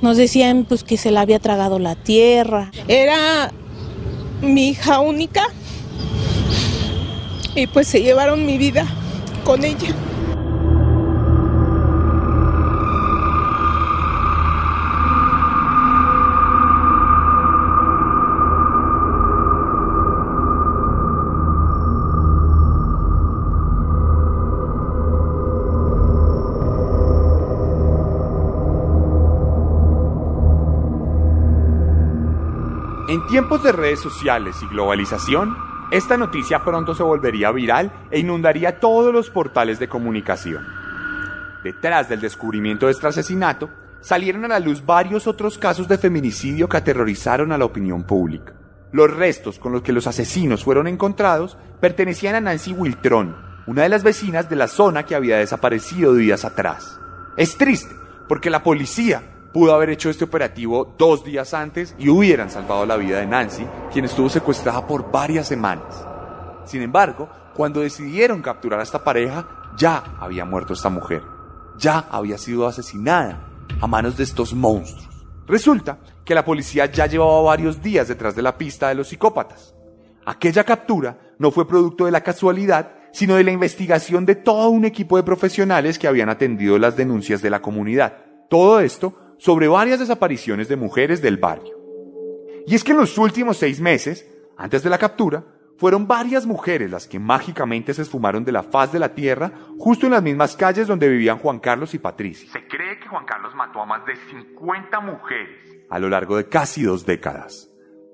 Nos 0.00 0.16
decían 0.16 0.64
pues 0.64 0.84
que 0.84 0.96
se 0.96 1.10
la 1.10 1.22
había 1.22 1.40
tragado 1.40 1.80
la 1.80 1.96
tierra. 1.96 2.70
Era 2.86 3.52
mi 4.42 4.68
hija 4.68 5.00
única 5.00 5.48
y 7.56 7.66
pues 7.66 7.88
se 7.88 8.02
llevaron 8.02 8.46
mi 8.46 8.58
vida 8.58 8.86
con 9.44 9.64
ella. 9.64 9.88
Tiempos 33.28 33.62
de 33.62 33.72
redes 33.72 34.00
sociales 34.00 34.56
y 34.62 34.66
globalización, 34.68 35.54
esta 35.90 36.16
noticia 36.16 36.64
pronto 36.64 36.94
se 36.94 37.02
volvería 37.02 37.52
viral 37.52 37.92
e 38.10 38.18
inundaría 38.18 38.80
todos 38.80 39.12
los 39.12 39.28
portales 39.28 39.78
de 39.78 39.86
comunicación. 39.86 40.66
Detrás 41.62 42.08
del 42.08 42.20
descubrimiento 42.20 42.86
de 42.86 42.92
este 42.92 43.06
asesinato, 43.06 43.68
salieron 44.00 44.46
a 44.46 44.48
la 44.48 44.60
luz 44.60 44.84
varios 44.84 45.26
otros 45.26 45.58
casos 45.58 45.88
de 45.88 45.98
feminicidio 45.98 46.68
que 46.70 46.78
aterrorizaron 46.78 47.52
a 47.52 47.58
la 47.58 47.66
opinión 47.66 48.04
pública. 48.04 48.54
Los 48.92 49.14
restos 49.14 49.58
con 49.58 49.72
los 49.72 49.82
que 49.82 49.92
los 49.92 50.06
asesinos 50.06 50.64
fueron 50.64 50.86
encontrados 50.86 51.58
pertenecían 51.80 52.34
a 52.34 52.40
Nancy 52.40 52.72
Wiltron, 52.72 53.36
una 53.66 53.82
de 53.82 53.90
las 53.90 54.02
vecinas 54.02 54.48
de 54.48 54.56
la 54.56 54.68
zona 54.68 55.04
que 55.04 55.14
había 55.14 55.36
desaparecido 55.36 56.14
días 56.14 56.46
atrás. 56.46 56.98
Es 57.36 57.58
triste, 57.58 57.94
porque 58.26 58.48
la 58.48 58.62
policía 58.62 59.22
pudo 59.52 59.74
haber 59.74 59.90
hecho 59.90 60.10
este 60.10 60.24
operativo 60.24 60.94
dos 60.98 61.24
días 61.24 61.54
antes 61.54 61.94
y 61.98 62.08
hubieran 62.08 62.50
salvado 62.50 62.84
la 62.86 62.96
vida 62.96 63.18
de 63.20 63.26
Nancy, 63.26 63.66
quien 63.92 64.04
estuvo 64.04 64.28
secuestrada 64.28 64.86
por 64.86 65.10
varias 65.10 65.48
semanas. 65.48 66.06
Sin 66.64 66.82
embargo, 66.82 67.28
cuando 67.54 67.80
decidieron 67.80 68.42
capturar 68.42 68.80
a 68.80 68.84
esta 68.84 69.02
pareja, 69.02 69.48
ya 69.76 70.16
había 70.20 70.44
muerto 70.44 70.74
esta 70.74 70.90
mujer. 70.90 71.22
Ya 71.78 72.06
había 72.10 72.38
sido 72.38 72.66
asesinada 72.66 73.46
a 73.80 73.86
manos 73.86 74.16
de 74.16 74.24
estos 74.24 74.52
monstruos. 74.54 75.08
Resulta 75.46 75.98
que 76.24 76.34
la 76.34 76.44
policía 76.44 76.86
ya 76.86 77.06
llevaba 77.06 77.40
varios 77.40 77.82
días 77.82 78.08
detrás 78.08 78.36
de 78.36 78.42
la 78.42 78.58
pista 78.58 78.88
de 78.88 78.96
los 78.96 79.08
psicópatas. 79.08 79.74
Aquella 80.26 80.62
captura 80.64 81.18
no 81.38 81.50
fue 81.50 81.66
producto 81.66 82.04
de 82.04 82.10
la 82.10 82.20
casualidad, 82.22 82.92
sino 83.12 83.36
de 83.36 83.44
la 83.44 83.52
investigación 83.52 84.26
de 84.26 84.34
todo 84.34 84.68
un 84.68 84.84
equipo 84.84 85.16
de 85.16 85.22
profesionales 85.22 85.98
que 85.98 86.06
habían 86.06 86.28
atendido 86.28 86.78
las 86.78 86.96
denuncias 86.96 87.40
de 87.40 87.48
la 87.48 87.62
comunidad. 87.62 88.18
Todo 88.50 88.80
esto 88.80 89.27
sobre 89.38 89.68
varias 89.68 90.00
desapariciones 90.00 90.68
de 90.68 90.76
mujeres 90.76 91.22
del 91.22 91.38
barrio. 91.38 91.74
Y 92.66 92.74
es 92.74 92.84
que 92.84 92.92
en 92.92 92.98
los 92.98 93.16
últimos 93.16 93.56
seis 93.56 93.80
meses, 93.80 94.28
antes 94.56 94.82
de 94.82 94.90
la 94.90 94.98
captura, 94.98 95.44
fueron 95.78 96.08
varias 96.08 96.44
mujeres 96.44 96.90
las 96.90 97.06
que 97.06 97.20
mágicamente 97.20 97.94
se 97.94 98.02
esfumaron 98.02 98.44
de 98.44 98.52
la 98.52 98.64
faz 98.64 98.92
de 98.92 98.98
la 98.98 99.14
tierra 99.14 99.52
justo 99.78 100.06
en 100.06 100.12
las 100.12 100.22
mismas 100.22 100.56
calles 100.56 100.88
donde 100.88 101.08
vivían 101.08 101.38
Juan 101.38 101.60
Carlos 101.60 101.94
y 101.94 101.98
Patricia. 101.98 102.50
Se 102.52 102.66
cree 102.66 102.98
que 102.98 103.08
Juan 103.08 103.24
Carlos 103.24 103.54
mató 103.54 103.80
a 103.80 103.86
más 103.86 104.04
de 104.04 104.16
50 104.16 105.00
mujeres 105.00 105.68
a 105.88 105.98
lo 105.98 106.08
largo 106.08 106.36
de 106.36 106.48
casi 106.48 106.82
dos 106.82 107.06
décadas. 107.06 107.70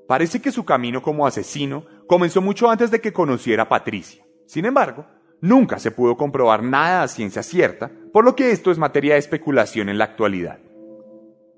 Parece 0.06 0.40
que 0.42 0.52
su 0.52 0.64
camino 0.64 1.02
como 1.02 1.26
asesino 1.26 1.86
comenzó 2.06 2.42
mucho 2.42 2.70
antes 2.70 2.90
de 2.90 3.00
que 3.00 3.12
conociera 3.12 3.64
a 3.64 3.68
Patricia. 3.68 4.22
Sin 4.46 4.66
embargo, 4.66 5.06
nunca 5.40 5.78
se 5.78 5.90
pudo 5.90 6.16
comprobar 6.16 6.62
nada 6.62 7.02
a 7.02 7.08
ciencia 7.08 7.42
cierta, 7.42 7.90
por 8.12 8.24
lo 8.24 8.36
que 8.36 8.50
esto 8.50 8.70
es 8.70 8.78
materia 8.78 9.14
de 9.14 9.20
especulación 9.20 9.88
en 9.88 9.98
la 9.98 10.04
actualidad. 10.04 10.58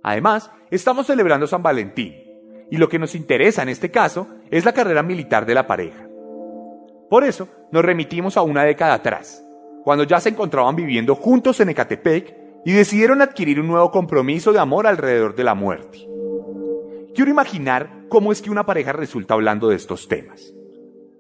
Además, 0.07 0.53
estamos 0.71 1.09
celebrando 1.09 1.49
San 1.49 1.65
Valentín, 1.65 2.15
y 2.71 2.77
lo 2.77 2.89
que 2.89 3.01
nos 3.01 3.17
interesa 3.17 3.65
en 3.65 3.69
este 3.69 3.91
caso 3.91 4.29
es 4.53 4.65
la 4.65 4.73
carrera 4.73 5.03
militar 5.03 5.45
de 5.47 5.55
la 5.55 5.67
pareja. 5.67 6.07
Por 7.11 7.25
eso, 7.25 7.49
nos 7.73 7.85
remitimos 7.85 8.37
a 8.37 8.43
una 8.43 8.63
década 8.63 8.95
atrás, 8.95 9.45
cuando 9.83 10.05
ya 10.05 10.21
se 10.21 10.29
encontraban 10.29 10.77
viviendo 10.77 11.17
juntos 11.17 11.59
en 11.59 11.71
Ecatepec 11.71 12.37
y 12.65 12.71
decidieron 12.71 13.21
adquirir 13.21 13.59
un 13.59 13.67
nuevo 13.67 13.91
compromiso 13.91 14.53
de 14.53 14.61
amor 14.61 14.87
alrededor 14.87 15.35
de 15.35 15.43
la 15.43 15.57
muerte. 15.57 15.99
Quiero 17.13 17.33
imaginar 17.33 18.05
cómo 18.09 18.31
es 18.31 18.41
que 18.41 18.51
una 18.51 18.65
pareja 18.65 18.93
resulta 18.93 19.35
hablando 19.35 19.71
de 19.71 19.75
estos 19.75 20.07
temas. 20.07 20.55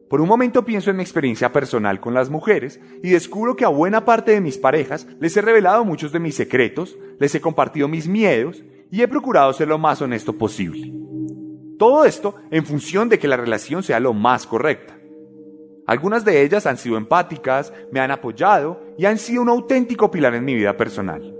Por 0.08 0.20
un 0.20 0.28
momento 0.28 0.64
pienso 0.64 0.90
en 0.90 0.98
mi 0.98 1.02
experiencia 1.02 1.52
personal 1.52 1.98
con 1.98 2.14
las 2.14 2.30
mujeres 2.30 2.78
y 3.02 3.10
descubro 3.10 3.56
que 3.56 3.64
a 3.64 3.68
buena 3.68 4.04
parte 4.04 4.30
de 4.30 4.40
mis 4.40 4.58
parejas 4.58 5.08
les 5.18 5.36
he 5.36 5.40
revelado 5.40 5.84
muchos 5.84 6.12
de 6.12 6.20
mis 6.20 6.36
secretos, 6.36 6.96
les 7.18 7.34
he 7.34 7.40
compartido 7.40 7.88
mis 7.88 8.06
miedos 8.06 8.62
y 8.90 9.02
he 9.02 9.08
procurado 9.08 9.52
ser 9.52 9.68
lo 9.68 9.78
más 9.78 10.00
honesto 10.02 10.32
posible. 10.32 10.92
Todo 11.78 12.04
esto 12.04 12.36
en 12.50 12.64
función 12.64 13.08
de 13.08 13.18
que 13.18 13.28
la 13.28 13.36
relación 13.36 13.82
sea 13.82 14.00
lo 14.00 14.12
más 14.14 14.46
correcta. 14.46 14.96
Algunas 15.86 16.24
de 16.24 16.42
ellas 16.42 16.66
han 16.66 16.78
sido 16.78 16.96
empáticas, 16.96 17.72
me 17.92 18.00
han 18.00 18.10
apoyado 18.10 18.82
y 18.98 19.04
han 19.04 19.18
sido 19.18 19.42
un 19.42 19.48
auténtico 19.48 20.10
pilar 20.10 20.34
en 20.34 20.44
mi 20.44 20.54
vida 20.54 20.76
personal. 20.76 21.34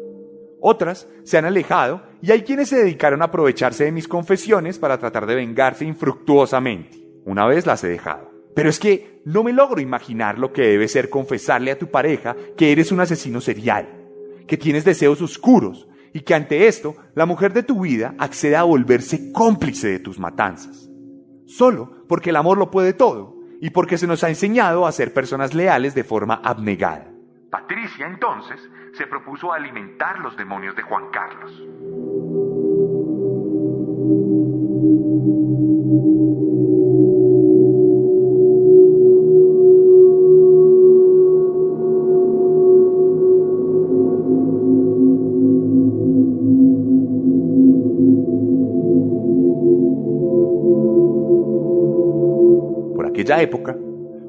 Otras 0.60 1.08
se 1.24 1.38
han 1.38 1.44
alejado 1.44 2.02
y 2.22 2.30
hay 2.30 2.42
quienes 2.42 2.68
se 2.68 2.76
dedicaron 2.76 3.22
a 3.22 3.26
aprovecharse 3.26 3.84
de 3.84 3.92
mis 3.92 4.08
confesiones 4.08 4.78
para 4.78 4.98
tratar 4.98 5.26
de 5.26 5.34
vengarse 5.34 5.84
infructuosamente. 5.84 6.98
Una 7.24 7.46
vez 7.46 7.66
las 7.66 7.82
he 7.82 7.88
dejado. 7.88 8.30
Pero 8.54 8.70
es 8.70 8.78
que 8.78 9.20
no 9.24 9.42
me 9.42 9.52
logro 9.52 9.80
imaginar 9.80 10.38
lo 10.38 10.52
que 10.52 10.62
debe 10.62 10.88
ser 10.88 11.10
confesarle 11.10 11.72
a 11.72 11.78
tu 11.78 11.88
pareja 11.88 12.36
que 12.56 12.72
eres 12.72 12.90
un 12.90 13.00
asesino 13.00 13.40
serial, 13.40 13.86
que 14.46 14.56
tienes 14.56 14.84
deseos 14.84 15.20
oscuros 15.20 15.88
y 16.16 16.20
que 16.20 16.34
ante 16.34 16.66
esto 16.66 16.96
la 17.14 17.26
mujer 17.26 17.52
de 17.52 17.62
tu 17.62 17.82
vida 17.82 18.14
accede 18.18 18.56
a 18.56 18.62
volverse 18.62 19.32
cómplice 19.32 19.88
de 19.88 19.98
tus 19.98 20.18
matanzas. 20.18 20.88
Solo 21.44 22.06
porque 22.08 22.30
el 22.30 22.36
amor 22.36 22.56
lo 22.56 22.70
puede 22.70 22.94
todo 22.94 23.36
y 23.60 23.68
porque 23.68 23.98
se 23.98 24.06
nos 24.06 24.24
ha 24.24 24.30
enseñado 24.30 24.86
a 24.86 24.92
ser 24.92 25.12
personas 25.12 25.52
leales 25.52 25.94
de 25.94 26.04
forma 26.04 26.40
abnegada. 26.42 27.12
Patricia 27.50 28.06
entonces 28.06 28.58
se 28.96 29.06
propuso 29.06 29.52
alimentar 29.52 30.18
los 30.20 30.34
demonios 30.38 30.74
de 30.74 30.82
Juan 30.84 31.10
Carlos. 31.12 31.52
Aquella 53.26 53.42
época, 53.42 53.76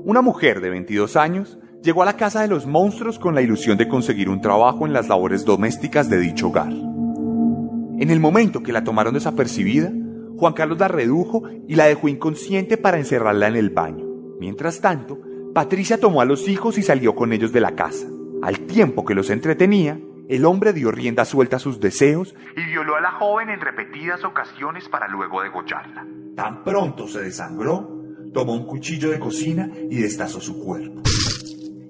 una 0.05 0.23
mujer 0.23 0.59
de 0.59 0.71
22 0.71 1.17
años 1.17 1.59
llegó 1.83 2.01
a 2.01 2.05
la 2.05 2.17
casa 2.17 2.41
de 2.41 2.47
los 2.47 2.65
monstruos 2.65 3.19
con 3.19 3.35
la 3.35 3.43
ilusión 3.43 3.77
de 3.77 3.87
conseguir 3.87 4.27
un 4.27 4.41
trabajo 4.41 4.87
en 4.87 4.93
las 4.93 5.07
labores 5.07 5.45
domésticas 5.45 6.09
de 6.09 6.17
dicho 6.17 6.47
hogar. 6.47 6.71
En 6.71 8.09
el 8.09 8.19
momento 8.19 8.63
que 8.63 8.71
la 8.71 8.83
tomaron 8.83 9.13
desapercibida, 9.13 9.91
Juan 10.37 10.53
Carlos 10.53 10.79
la 10.79 10.87
redujo 10.87 11.43
y 11.67 11.75
la 11.75 11.85
dejó 11.85 12.07
inconsciente 12.07 12.75
para 12.77 12.97
encerrarla 12.97 13.47
en 13.47 13.55
el 13.55 13.69
baño. 13.69 14.03
Mientras 14.39 14.81
tanto, 14.81 15.19
Patricia 15.53 15.99
tomó 15.99 16.21
a 16.21 16.25
los 16.25 16.47
hijos 16.47 16.79
y 16.79 16.81
salió 16.81 17.13
con 17.13 17.33
ellos 17.33 17.51
de 17.51 17.61
la 17.61 17.75
casa. 17.75 18.07
Al 18.41 18.61
tiempo 18.61 19.05
que 19.05 19.13
los 19.13 19.29
entretenía, 19.29 19.99
el 20.27 20.43
hombre 20.43 20.73
dio 20.73 20.91
rienda 20.91 21.23
suelta 21.23 21.57
a 21.57 21.59
sus 21.59 21.79
deseos 21.79 22.33
y 22.55 22.65
violó 22.65 22.95
a 22.95 23.01
la 23.01 23.11
joven 23.11 23.49
en 23.49 23.61
repetidas 23.61 24.23
ocasiones 24.23 24.89
para 24.89 25.07
luego 25.07 25.43
degollarla. 25.43 26.03
Tan 26.35 26.63
pronto 26.63 27.07
se 27.07 27.21
desangró, 27.21 27.96
tomó 28.37 28.53
un 28.53 28.67
cuchillo 28.67 29.09
de 29.09 29.17
cocina 29.17 29.67
y 29.89 29.95
destazó 29.95 30.39
su 30.39 30.63
cuerpo. 30.63 31.01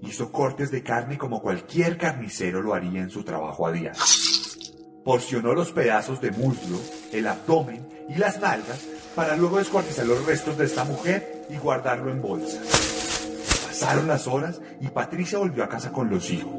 Hizo 0.02 0.32
cortes 0.32 0.72
de 0.72 0.82
carne 0.82 1.18
como 1.18 1.42
cualquier 1.42 1.98
carnicero 1.98 2.62
lo 2.62 2.74
haría 2.74 3.02
en 3.02 3.10
su 3.10 3.22
trabajo 3.26 3.68
a 3.68 3.74
diario. 3.74 4.02
Porcionó 5.04 5.54
los 5.54 5.74
pedazos 5.74 6.22
de 6.22 6.32
muslo, 6.32 6.80
el 7.12 7.28
abdomen 7.28 7.86
y 8.08 8.16
las 8.16 8.40
nalgas 8.40 8.88
para 9.14 9.36
luego 9.36 9.58
descuartizar 9.58 10.06
los 10.06 10.26
restos 10.26 10.58
de 10.58 10.64
esta 10.64 10.86
mujer 10.86 11.48
y 11.50 11.58
guardarlo 11.58 12.12
en 12.12 12.22
bolsa. 12.22 12.62
Pasaron 13.68 14.08
las 14.08 14.26
horas 14.26 14.62
y 14.80 14.88
Patricia 14.88 15.40
volvió 15.40 15.66
a 15.66 15.68
casa 15.70 15.92
con 15.92 16.10
los 16.10 16.32
hijos. 16.32 16.56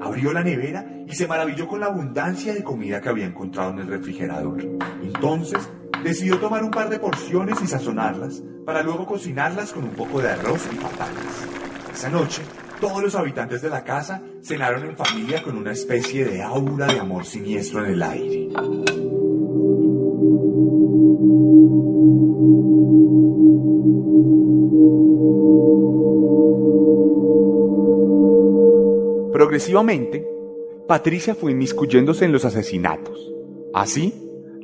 Abrió 0.00 0.32
la 0.32 0.44
nevera 0.44 0.86
y 1.08 1.12
se 1.16 1.26
maravilló 1.26 1.66
con 1.66 1.80
la 1.80 1.86
abundancia 1.86 2.54
de 2.54 2.62
comida 2.62 3.00
que 3.00 3.08
había 3.08 3.26
encontrado 3.26 3.72
en 3.72 3.80
el 3.80 3.88
refrigerador. 3.88 4.62
Entonces 5.02 5.68
decidió 6.02 6.38
tomar 6.38 6.62
un 6.62 6.70
par 6.70 6.88
de 6.88 6.98
porciones 6.98 7.60
y 7.62 7.66
sazonarlas 7.66 8.42
para 8.64 8.82
luego 8.82 9.06
cocinarlas 9.06 9.72
con 9.72 9.84
un 9.84 9.90
poco 9.90 10.20
de 10.20 10.30
arroz 10.30 10.68
y 10.72 10.76
patatas. 10.76 11.46
Esa 11.92 12.10
noche, 12.10 12.42
todos 12.80 13.02
los 13.02 13.14
habitantes 13.14 13.62
de 13.62 13.70
la 13.70 13.82
casa 13.82 14.22
cenaron 14.42 14.84
en 14.84 14.96
familia 14.96 15.42
con 15.42 15.56
una 15.56 15.72
especie 15.72 16.24
de 16.24 16.42
aura 16.42 16.86
de 16.86 17.00
amor 17.00 17.24
siniestro 17.24 17.84
en 17.84 17.92
el 17.92 18.02
aire. 18.02 18.48
Progresivamente, 29.32 30.26
Patricia 30.86 31.34
fue 31.34 31.52
inmiscuyéndose 31.52 32.24
en 32.24 32.32
los 32.32 32.44
asesinatos. 32.44 33.32
Así, 33.72 34.12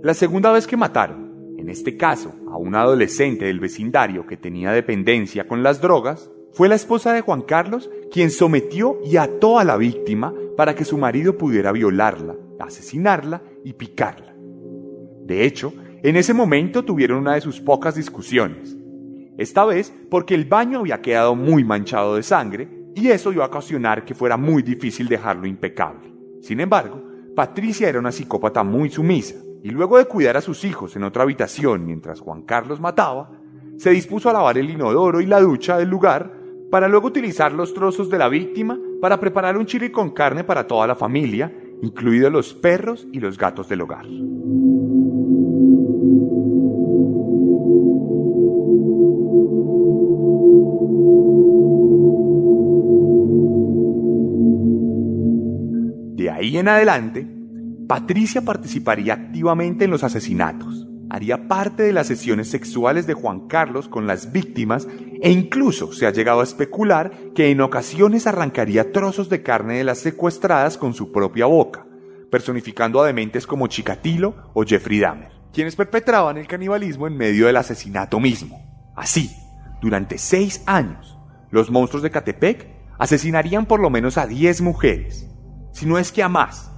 la 0.03 0.15
segunda 0.15 0.53
vez 0.53 0.67
que 0.67 0.77
mataron, 0.77 1.24
en 1.59 1.69
este 1.69 1.97
caso 1.97 2.35
a 2.49 2.57
un 2.57 2.75
adolescente 2.75 3.47
del 3.47 3.61
vecindario 3.61 4.27
que 4.27 4.37
tenía 4.37 4.73
dependencia 4.73 5.47
con 5.47 5.63
las 5.63 5.81
drogas, 5.81 6.31
fue 6.53 6.69
la 6.69 6.75
esposa 6.75 7.13
de 7.13 7.21
Juan 7.21 7.43
Carlos 7.43 7.91
quien 8.13 8.31
sometió 8.31 8.99
y 9.05 9.17
ató 9.17 9.59
a 9.59 9.65
la 9.65 9.77
víctima 9.77 10.33
para 10.57 10.75
que 10.75 10.85
su 10.85 10.99
marido 10.99 11.37
pudiera 11.37 11.73
violarla, 11.73 12.37
asesinarla 12.61 13.43
y 13.65 13.73
picarla. 13.73 14.35
De 15.25 15.45
hecho, 15.45 15.73
en 16.03 16.17
ese 16.17 16.35
momento 16.35 16.85
tuvieron 16.85 17.19
una 17.19 17.35
de 17.35 17.41
sus 17.41 17.61
pocas 17.61 17.95
discusiones. 17.95 18.77
Esta 19.37 19.65
vez 19.65 19.93
porque 20.11 20.35
el 20.35 20.45
baño 20.45 20.81
había 20.81 21.01
quedado 21.01 21.35
muy 21.35 21.65
manchado 21.65 22.17
de 22.17 22.23
sangre 22.23 22.69
y 22.95 23.09
eso 23.09 23.33
iba 23.33 23.45
a 23.45 23.49
ocasionar 23.49 24.05
que 24.05 24.15
fuera 24.15 24.37
muy 24.37 24.63
difícil 24.63 25.09
dejarlo 25.09 25.47
impecable. 25.47 26.13
Sin 26.41 26.61
embargo, 26.61 27.03
Patricia 27.35 27.89
era 27.89 27.99
una 27.99 28.13
psicópata 28.13 28.63
muy 28.63 28.91
sumisa 28.91 29.44
y 29.65 29.71
luego 29.71 29.97
de 29.97 30.05
cuidar 30.05 30.37
a 30.37 30.43
sus 30.43 30.63
hijos 30.65 30.95
en 30.95 31.05
otra 31.05 31.23
habitación 31.23 31.87
mientras 31.87 32.21
Juan 32.21 32.43
Carlos 32.43 32.81
mataba, 32.81 33.31
se 33.79 33.91
dispuso 33.91 34.29
a 34.29 34.35
lavar 34.35 34.59
el 34.59 34.69
inodoro 34.69 35.23
y 35.23 35.27
la 35.27 35.41
ducha 35.41 35.79
del 35.79 35.89
lugar 35.89 36.31
para 36.71 36.87
luego 36.87 37.07
utilizar 37.07 37.51
los 37.51 37.73
trozos 37.73 38.11
de 38.11 38.19
la 38.19 38.29
víctima 38.29 38.79
para 39.01 39.19
preparar 39.19 39.57
un 39.57 39.65
chili 39.65 39.91
con 39.91 40.11
carne 40.11 40.45
para 40.45 40.67
toda 40.67 40.87
la 40.87 40.95
familia, 40.95 41.51
incluidos 41.81 42.31
los 42.31 42.53
perros 42.53 43.07
y 43.11 43.21
los 43.21 43.39
gatos 43.39 43.67
del 43.67 43.81
hogar. 43.81 44.05
De 56.17 56.31
ahí 56.31 56.59
en 56.59 56.69
adelante, 56.69 57.34
Patricia 57.89 58.43
participaría 58.43 59.13
activamente 59.13 59.85
en 59.85 59.91
los 59.91 60.05
asesinatos, 60.05 60.87
haría 61.11 61.49
parte 61.49 61.83
de 61.83 61.93
las 61.93 62.07
sesiones 62.07 62.49
sexuales 62.49 63.07
de 63.07 63.13
Juan 63.13 63.47
Carlos 63.47 63.89
con 63.89 64.07
las 64.07 64.33
víctimas 64.33 64.89
e 65.21 65.31
incluso 65.31 65.93
se 65.93 66.07
ha 66.07 66.11
llegado 66.11 66.41
a 66.41 66.45
especular 66.45 67.13
que 67.35 67.51
en 67.51 67.61
ocasiones 67.61 68.27
arrancaría 68.27 68.91
trozos 68.91 69.29
de 69.29 69.43
carne 69.43 69.79
de 69.79 69.85
las 69.85 69.99
secuestradas 69.99 70.79
con 70.79 70.95
su 70.95 71.13
propia 71.13 71.45
boca, 71.45 71.87
personificando 72.31 73.03
a 73.03 73.07
dementes 73.07 73.47
como 73.47 73.67
Chikatilo 73.67 74.51
o 74.55 74.65
Jeffrey 74.65 74.99
Dahmer, 74.99 75.31
quienes 75.53 75.77
perpetraban 75.77 76.39
el 76.39 76.47
canibalismo 76.47 77.07
en 77.07 77.17
medio 77.19 77.47
del 77.47 77.59
asesinato 77.59 78.19
mismo. 78.19 78.93
Así, 78.97 79.31
durante 79.83 80.17
seis 80.17 80.63
años, 80.65 81.19
los 81.51 81.71
monstruos 81.71 82.03
de 82.03 82.11
Catepec 82.11 82.67
asesinarían 82.99 83.67
por 83.67 83.81
lo 83.81 83.91
menos 83.91 84.17
a 84.17 84.27
10 84.27 84.63
mujeres, 84.63 85.29
si 85.73 85.85
no 85.85 85.99
es 85.99 86.13
que 86.13 86.23
a 86.23 86.29
más, 86.29 86.74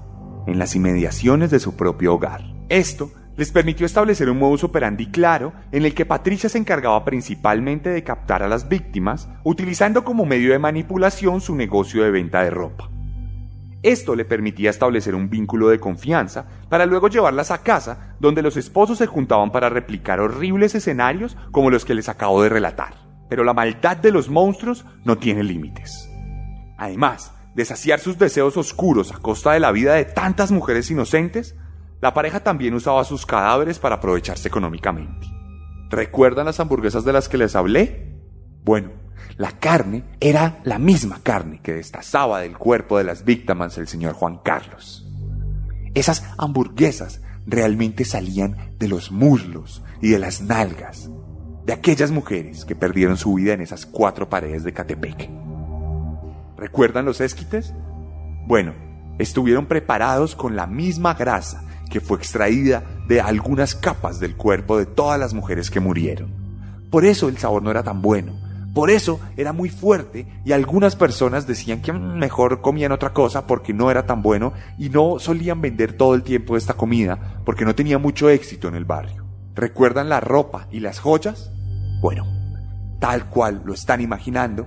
en 0.47 0.59
las 0.59 0.75
inmediaciones 0.77 1.51
de 1.51 1.61
su 1.61 1.77
propio 1.77 2.15
hogar. 2.15 2.43
Esto 2.69 3.11
les 3.37 3.53
permitió 3.53 3.85
establecer 3.85 4.31
un 4.31 4.39
modus 4.39 4.65
operandi 4.65 5.07
claro 5.07 5.53
en 5.71 5.85
el 5.85 5.95
que 5.95 6.07
Patricia 6.07 6.49
se 6.49 6.59
encargaba 6.59 7.05
principalmente 7.05 7.91
de 7.91 8.03
captar 8.03 8.43
a 8.43 8.49
las 8.49 8.69
víctimas, 8.69 9.29
utilizando 9.45 10.05
como 10.05 10.25
medio 10.25 10.53
de 10.53 10.59
manipulación 10.59 11.41
su 11.41 11.55
negocio 11.55 12.03
de 12.03 12.11
venta 12.11 12.43
de 12.43 12.51
ropa. 12.51 12.91
Esto 13.83 14.17
le 14.17 14.25
permitía 14.25 14.71
establecer 14.71 15.15
un 15.15 15.29
vínculo 15.29 15.69
de 15.69 15.79
confianza 15.79 16.47
para 16.69 16.87
luego 16.87 17.09
llevarlas 17.09 17.51
a 17.51 17.63
casa, 17.63 18.17
donde 18.19 18.43
los 18.43 18.57
esposos 18.57 18.99
se 18.99 19.07
juntaban 19.07 19.53
para 19.53 19.69
replicar 19.69 20.19
horribles 20.19 20.75
escenarios 20.75 21.37
como 21.53 21.71
los 21.71 21.85
que 21.85 21.95
les 21.95 22.09
acabo 22.09 22.43
de 22.43 22.49
relatar. 22.49 22.95
Pero 23.29 23.45
la 23.45 23.55
maldad 23.55 23.97
de 23.99 24.13
los 24.13 24.29
monstruos 24.29 24.87
no 25.05 25.19
tiene 25.19 25.45
límites. 25.45 26.11
Además 26.79 27.36
de 27.57 27.65
saciar 27.65 28.01
sus 28.01 28.19
deseos 28.19 28.59
oscuros 28.59 29.13
a 29.13 29.17
costa 29.17 29.53
de 29.53 29.61
la 29.61 29.73
vida 29.73 29.95
de 29.95 30.05
tantas 30.05 30.53
mujeres 30.53 30.91
inocentes, 30.91 31.57
la 32.03 32.13
pareja 32.13 32.41
también 32.41 32.75
usaba 32.75 33.03
sus 33.05 33.25
cadáveres 33.25 33.79
para 33.79 33.95
aprovecharse 33.95 34.47
económicamente. 34.47 35.27
¿Recuerdan 35.89 36.45
las 36.45 36.61
hamburguesas 36.61 37.07
de 37.07 37.15
las 37.15 37.31
que 37.31 37.39
les 37.39 37.57
hablé? 37.57 38.21
Bueno, 38.63 38.91
la 39.39 39.53
carne 39.53 40.05
era 40.21 40.61
la 40.65 40.79
misma 40.79 41.21
carne 41.23 41.61
que 41.63 41.73
destazaba 41.73 42.41
del 42.41 42.59
cuerpo 42.59 42.99
de 42.99 43.05
las 43.05 43.25
víctimas 43.25 43.79
el 43.79 43.89
señor 43.89 44.13
Juan 44.13 44.39
Carlos. 44.45 45.11
Esas 45.95 46.25
hamburguesas 46.37 47.23
realmente 47.47 48.05
salían 48.05 48.77
de 48.79 48.89
los 48.89 49.11
muslos 49.11 49.83
y 50.03 50.11
de 50.11 50.19
las 50.19 50.43
nalgas 50.43 51.11
de 51.65 51.73
aquellas 51.73 52.11
mujeres 52.11 52.67
que 52.67 52.77
perdieron 52.77 53.17
su 53.17 53.33
vida 53.33 53.55
en 53.55 53.63
esas 53.63 53.87
cuatro 53.87 54.29
paredes 54.29 54.63
de 54.63 54.75
Catepec. 54.75 55.46
¿Recuerdan 56.57 57.05
los 57.05 57.21
esquites? 57.21 57.75
Bueno, 58.47 58.73
estuvieron 59.19 59.67
preparados 59.67 60.35
con 60.35 60.57
la 60.57 60.67
misma 60.67 61.15
grasa 61.15 61.63
que 61.91 62.01
fue 62.01 62.19
extraída 62.19 62.83
de 63.07 63.21
algunas 63.21 63.75
capas 63.75 64.21
del 64.21 64.37
cuerpo 64.37 64.79
de 64.79 64.87
todas 64.87 65.19
las 65.19 65.35
mujeres 65.35 65.71
que 65.71 65.81
murieron. 65.81 66.33
Por 66.91 67.05
eso 67.05 67.29
el 67.29 67.39
sabor 67.39 67.63
no 67.63 67.71
era 67.71 67.83
tan 67.83 68.03
bueno. 68.03 68.41
Por 68.75 68.91
eso 68.91 69.21
era 69.39 69.55
muy 69.55 69.71
fuerte 69.71 70.27
y 70.45 70.53
algunas 70.53 70.97
personas 70.97 71.47
decían 71.47 71.81
que 71.81 71.95
mejor 71.95 72.61
comían 72.61 72.93
otra 72.93 73.15
cosa 73.15 73.47
porque 73.47 73.73
no 73.73 73.91
era 73.91 74.05
tan 74.05 74.21
bueno 74.21 74.53
y 74.77 74.91
no 74.91 75.19
solían 75.19 75.63
vender 75.63 75.95
todo 75.95 76.15
el 76.15 76.23
tiempo 76.23 76.57
esta 76.57 76.75
comida 76.75 77.41
porque 77.47 77.65
no 77.65 77.75
tenía 77.75 77.99
mucho 77.99 78.29
éxito 78.29 78.69
en 78.69 78.75
el 78.75 78.85
barrio. 78.85 79.25
¿Recuerdan 79.55 80.11
la 80.11 80.21
ropa 80.21 80.69
y 80.71 80.81
las 80.81 80.99
joyas? 80.99 81.51
Bueno, 82.03 82.27
tal 83.01 83.31
cual 83.31 83.63
lo 83.65 83.73
están 83.73 84.03
imaginando, 84.03 84.67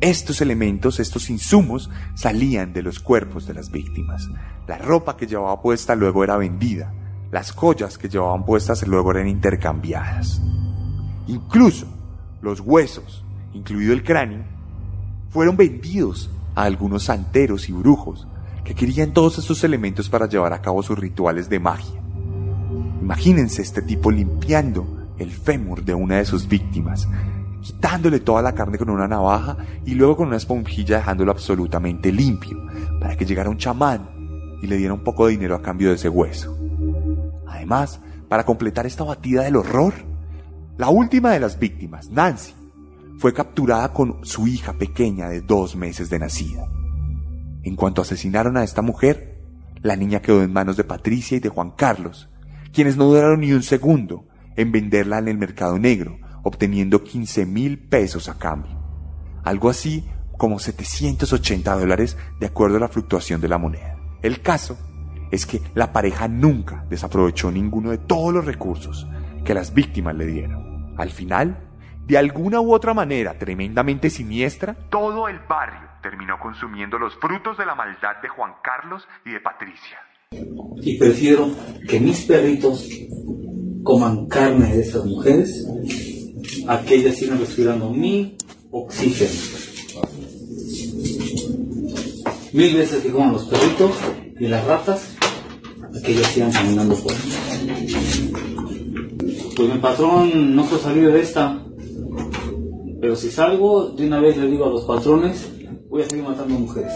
estos 0.00 0.40
elementos, 0.40 1.00
estos 1.00 1.30
insumos, 1.30 1.90
salían 2.14 2.72
de 2.72 2.82
los 2.82 3.00
cuerpos 3.00 3.46
de 3.46 3.54
las 3.54 3.70
víctimas. 3.70 4.28
La 4.66 4.78
ropa 4.78 5.16
que 5.16 5.26
llevaba 5.26 5.60
puesta 5.62 5.94
luego 5.94 6.24
era 6.24 6.36
vendida. 6.36 6.92
Las 7.30 7.52
joyas 7.52 7.98
que 7.98 8.08
llevaban 8.08 8.44
puestas 8.44 8.86
luego 8.86 9.10
eran 9.10 9.28
intercambiadas. 9.28 10.40
Incluso 11.26 11.86
los 12.42 12.60
huesos, 12.60 13.24
incluido 13.54 13.92
el 13.92 14.04
cráneo, 14.04 14.44
fueron 15.30 15.56
vendidos 15.56 16.30
a 16.54 16.62
algunos 16.62 17.04
santeros 17.04 17.68
y 17.68 17.72
brujos 17.72 18.26
que 18.64 18.74
querían 18.74 19.12
todos 19.12 19.38
estos 19.38 19.64
elementos 19.64 20.08
para 20.08 20.28
llevar 20.28 20.52
a 20.52 20.62
cabo 20.62 20.82
sus 20.82 20.98
rituales 20.98 21.48
de 21.48 21.60
magia. 21.60 22.00
Imagínense 23.00 23.60
este 23.60 23.82
tipo 23.82 24.10
limpiando 24.10 25.08
el 25.18 25.30
fémur 25.30 25.84
de 25.84 25.94
una 25.94 26.16
de 26.16 26.24
sus 26.24 26.48
víctimas, 26.48 27.06
quitándole 27.64 28.20
toda 28.20 28.42
la 28.42 28.54
carne 28.54 28.76
con 28.76 28.90
una 28.90 29.08
navaja 29.08 29.56
y 29.86 29.94
luego 29.94 30.18
con 30.18 30.28
una 30.28 30.36
esponjilla 30.36 30.98
dejándolo 30.98 31.32
absolutamente 31.32 32.12
limpio, 32.12 32.58
para 33.00 33.16
que 33.16 33.24
llegara 33.24 33.48
un 33.48 33.56
chamán 33.56 34.10
y 34.62 34.66
le 34.66 34.76
diera 34.76 34.92
un 34.92 35.02
poco 35.02 35.26
de 35.26 35.32
dinero 35.32 35.56
a 35.56 35.62
cambio 35.62 35.88
de 35.88 35.94
ese 35.94 36.10
hueso. 36.10 36.56
Además, 37.48 38.00
para 38.28 38.44
completar 38.44 38.84
esta 38.84 39.02
batida 39.02 39.44
del 39.44 39.56
horror, 39.56 39.94
la 40.76 40.90
última 40.90 41.30
de 41.30 41.40
las 41.40 41.58
víctimas, 41.58 42.10
Nancy, 42.10 42.52
fue 43.18 43.32
capturada 43.32 43.94
con 43.94 44.18
su 44.26 44.46
hija 44.46 44.74
pequeña 44.74 45.28
de 45.30 45.40
dos 45.40 45.74
meses 45.74 46.10
de 46.10 46.18
nacida. 46.18 46.68
En 47.62 47.76
cuanto 47.76 48.02
asesinaron 48.02 48.58
a 48.58 48.64
esta 48.64 48.82
mujer, 48.82 49.40
la 49.80 49.96
niña 49.96 50.20
quedó 50.20 50.42
en 50.42 50.52
manos 50.52 50.76
de 50.76 50.84
Patricia 50.84 51.38
y 51.38 51.40
de 51.40 51.48
Juan 51.48 51.70
Carlos, 51.70 52.28
quienes 52.74 52.98
no 52.98 53.06
duraron 53.06 53.40
ni 53.40 53.52
un 53.52 53.62
segundo 53.62 54.26
en 54.56 54.70
venderla 54.70 55.18
en 55.18 55.28
el 55.28 55.38
mercado 55.38 55.78
negro, 55.78 56.18
obteniendo 56.44 57.02
15 57.02 57.46
mil 57.46 57.78
pesos 57.78 58.28
a 58.28 58.38
cambio. 58.38 58.78
Algo 59.42 59.68
así 59.68 60.08
como 60.38 60.58
780 60.58 61.74
dólares 61.76 62.16
de 62.38 62.46
acuerdo 62.46 62.76
a 62.76 62.80
la 62.80 62.88
fluctuación 62.88 63.40
de 63.40 63.48
la 63.48 63.58
moneda. 63.58 63.96
El 64.22 64.40
caso 64.40 64.78
es 65.30 65.46
que 65.46 65.60
la 65.74 65.92
pareja 65.92 66.28
nunca 66.28 66.84
desaprovechó 66.88 67.50
ninguno 67.50 67.90
de 67.90 67.98
todos 67.98 68.32
los 68.32 68.44
recursos 68.44 69.06
que 69.44 69.54
las 69.54 69.74
víctimas 69.74 70.14
le 70.14 70.26
dieron. 70.26 70.94
Al 70.96 71.10
final, 71.10 71.58
de 72.06 72.18
alguna 72.18 72.60
u 72.60 72.72
otra 72.72 72.94
manera 72.94 73.38
tremendamente 73.38 74.10
siniestra, 74.10 74.74
todo 74.90 75.28
el 75.28 75.40
barrio 75.48 75.88
terminó 76.02 76.38
consumiendo 76.38 76.98
los 76.98 77.16
frutos 77.16 77.56
de 77.56 77.66
la 77.66 77.74
maldad 77.74 78.20
de 78.22 78.28
Juan 78.28 78.52
Carlos 78.62 79.08
y 79.24 79.32
de 79.32 79.40
Patricia. 79.40 79.98
Y 80.82 80.98
prefiero 80.98 81.48
que 81.88 82.00
mis 82.00 82.24
perritos 82.26 82.88
coman 83.82 84.26
carne 84.26 84.74
de 84.74 84.80
esas 84.80 85.04
mujeres 85.04 85.66
a 86.68 86.80
que 86.82 86.94
ellas 86.96 87.16
sigan 87.16 87.38
respirando 87.38 87.90
mi 87.90 88.36
oxígeno. 88.70 89.30
Mil 92.52 92.76
veces 92.76 93.02
que 93.02 93.10
coman 93.10 93.32
los 93.32 93.44
perritos 93.44 93.92
y 94.38 94.46
las 94.46 94.64
ratas 94.64 95.16
a 95.80 96.00
que 96.02 96.12
ellas 96.12 96.26
sigan 96.28 96.52
caminando 96.52 96.94
por 96.96 97.12
Pues 99.56 99.72
mi 99.72 99.78
patrón 99.78 100.54
no 100.54 100.64
puede 100.66 100.82
salir 100.82 101.12
de 101.12 101.20
esta. 101.20 101.60
Pero 103.00 103.16
si 103.16 103.30
salgo, 103.30 103.90
de 103.90 104.06
una 104.06 104.20
vez 104.20 104.36
le 104.36 104.48
digo 104.48 104.64
a 104.64 104.70
los 104.70 104.84
patrones, 104.84 105.48
voy 105.88 106.02
a 106.02 106.08
seguir 106.08 106.24
matando 106.24 106.58
mujeres. 106.58 106.92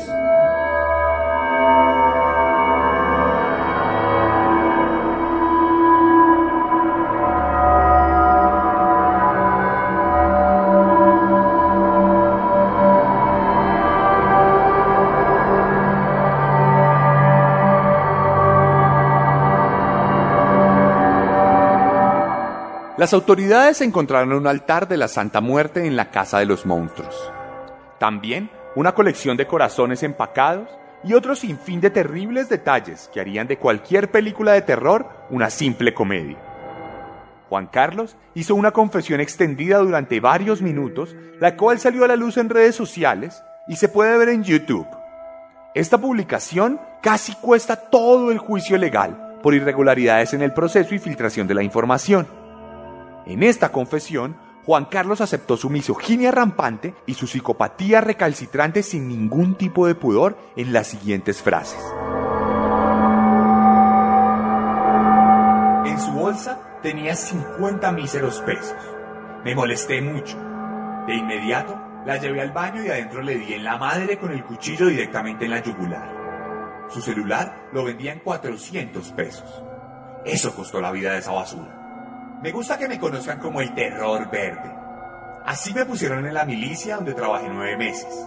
Las 22.98 23.12
autoridades 23.12 23.80
encontraron 23.80 24.32
un 24.32 24.48
altar 24.48 24.88
de 24.88 24.96
la 24.96 25.06
Santa 25.06 25.40
Muerte 25.40 25.86
en 25.86 25.94
la 25.94 26.10
Casa 26.10 26.40
de 26.40 26.46
los 26.46 26.66
Monstruos. 26.66 27.14
También 28.00 28.50
una 28.74 28.92
colección 28.92 29.36
de 29.36 29.46
corazones 29.46 30.02
empacados 30.02 30.68
y 31.04 31.14
otro 31.14 31.36
sinfín 31.36 31.80
de 31.80 31.90
terribles 31.90 32.48
detalles 32.48 33.08
que 33.14 33.20
harían 33.20 33.46
de 33.46 33.56
cualquier 33.56 34.10
película 34.10 34.52
de 34.54 34.62
terror 34.62 35.06
una 35.30 35.48
simple 35.48 35.94
comedia. 35.94 36.38
Juan 37.48 37.68
Carlos 37.68 38.16
hizo 38.34 38.56
una 38.56 38.72
confesión 38.72 39.20
extendida 39.20 39.78
durante 39.78 40.18
varios 40.18 40.60
minutos, 40.60 41.14
la 41.38 41.56
cual 41.56 41.78
salió 41.78 42.04
a 42.04 42.08
la 42.08 42.16
luz 42.16 42.36
en 42.36 42.50
redes 42.50 42.74
sociales 42.74 43.44
y 43.68 43.76
se 43.76 43.88
puede 43.88 44.18
ver 44.18 44.30
en 44.30 44.42
YouTube. 44.42 44.88
Esta 45.72 45.98
publicación 45.98 46.80
casi 47.00 47.32
cuesta 47.36 47.76
todo 47.76 48.32
el 48.32 48.38
juicio 48.38 48.76
legal 48.76 49.38
por 49.40 49.54
irregularidades 49.54 50.34
en 50.34 50.42
el 50.42 50.52
proceso 50.52 50.96
y 50.96 50.98
filtración 50.98 51.46
de 51.46 51.54
la 51.54 51.62
información. 51.62 52.37
En 53.28 53.42
esta 53.42 53.70
confesión, 53.72 54.36
Juan 54.64 54.86
Carlos 54.86 55.20
aceptó 55.20 55.58
su 55.58 55.68
misoginia 55.68 56.30
rampante 56.30 56.94
y 57.04 57.12
su 57.12 57.26
psicopatía 57.26 58.00
recalcitrante 58.00 58.82
sin 58.82 59.06
ningún 59.06 59.54
tipo 59.54 59.86
de 59.86 59.94
pudor 59.94 60.38
en 60.56 60.72
las 60.72 60.86
siguientes 60.86 61.42
frases. 61.42 61.78
En 65.84 66.00
su 66.00 66.10
bolsa 66.12 66.80
tenía 66.82 67.14
50 67.14 67.92
míseros 67.92 68.40
pesos. 68.40 68.76
Me 69.44 69.54
molesté 69.54 70.00
mucho. 70.00 70.38
De 71.06 71.14
inmediato 71.14 71.78
la 72.06 72.16
llevé 72.16 72.40
al 72.40 72.52
baño 72.52 72.82
y 72.82 72.88
adentro 72.88 73.20
le 73.20 73.36
di 73.36 73.52
en 73.52 73.64
la 73.64 73.76
madre 73.76 74.18
con 74.18 74.32
el 74.32 74.42
cuchillo 74.42 74.86
directamente 74.86 75.44
en 75.44 75.50
la 75.50 75.62
yugular. 75.62 76.86
Su 76.88 77.02
celular 77.02 77.68
lo 77.74 77.84
vendía 77.84 78.14
en 78.14 78.20
400 78.20 79.12
pesos. 79.12 79.62
Eso 80.24 80.54
costó 80.54 80.80
la 80.80 80.92
vida 80.92 81.12
de 81.12 81.18
esa 81.18 81.32
basura. 81.32 81.77
Me 82.42 82.52
gusta 82.52 82.78
que 82.78 82.86
me 82.86 83.00
conozcan 83.00 83.40
como 83.40 83.60
el 83.60 83.74
terror 83.74 84.30
verde. 84.30 84.72
Así 85.44 85.74
me 85.74 85.84
pusieron 85.84 86.24
en 86.24 86.34
la 86.34 86.44
milicia 86.44 86.94
donde 86.94 87.14
trabajé 87.14 87.48
nueve 87.48 87.76
meses. 87.76 88.26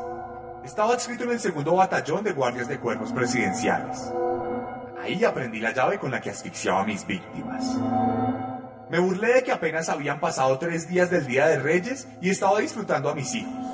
Estaba 0.65 0.93
adscrito 0.93 1.23
en 1.23 1.31
el 1.31 1.39
segundo 1.39 1.75
batallón 1.75 2.23
de 2.23 2.33
guardias 2.33 2.67
de 2.67 2.77
cuerpos 2.77 3.13
presidenciales. 3.13 4.11
Ahí 5.01 5.23
aprendí 5.23 5.61
la 5.61 5.71
llave 5.71 5.97
con 5.97 6.11
la 6.11 6.19
que 6.19 6.29
asfixiaba 6.29 6.81
a 6.81 6.85
mis 6.85 7.07
víctimas. 7.07 7.77
Me 8.89 8.99
burlé 8.99 9.35
de 9.35 9.43
que 9.43 9.53
apenas 9.53 9.87
habían 9.87 10.19
pasado 10.19 10.59
tres 10.59 10.89
días 10.89 11.09
del 11.09 11.25
Día 11.25 11.47
de 11.47 11.59
Reyes 11.59 12.05
y 12.19 12.29
estaba 12.29 12.59
disfrutando 12.59 13.09
a 13.09 13.15
mis 13.15 13.33
hijos. 13.33 13.65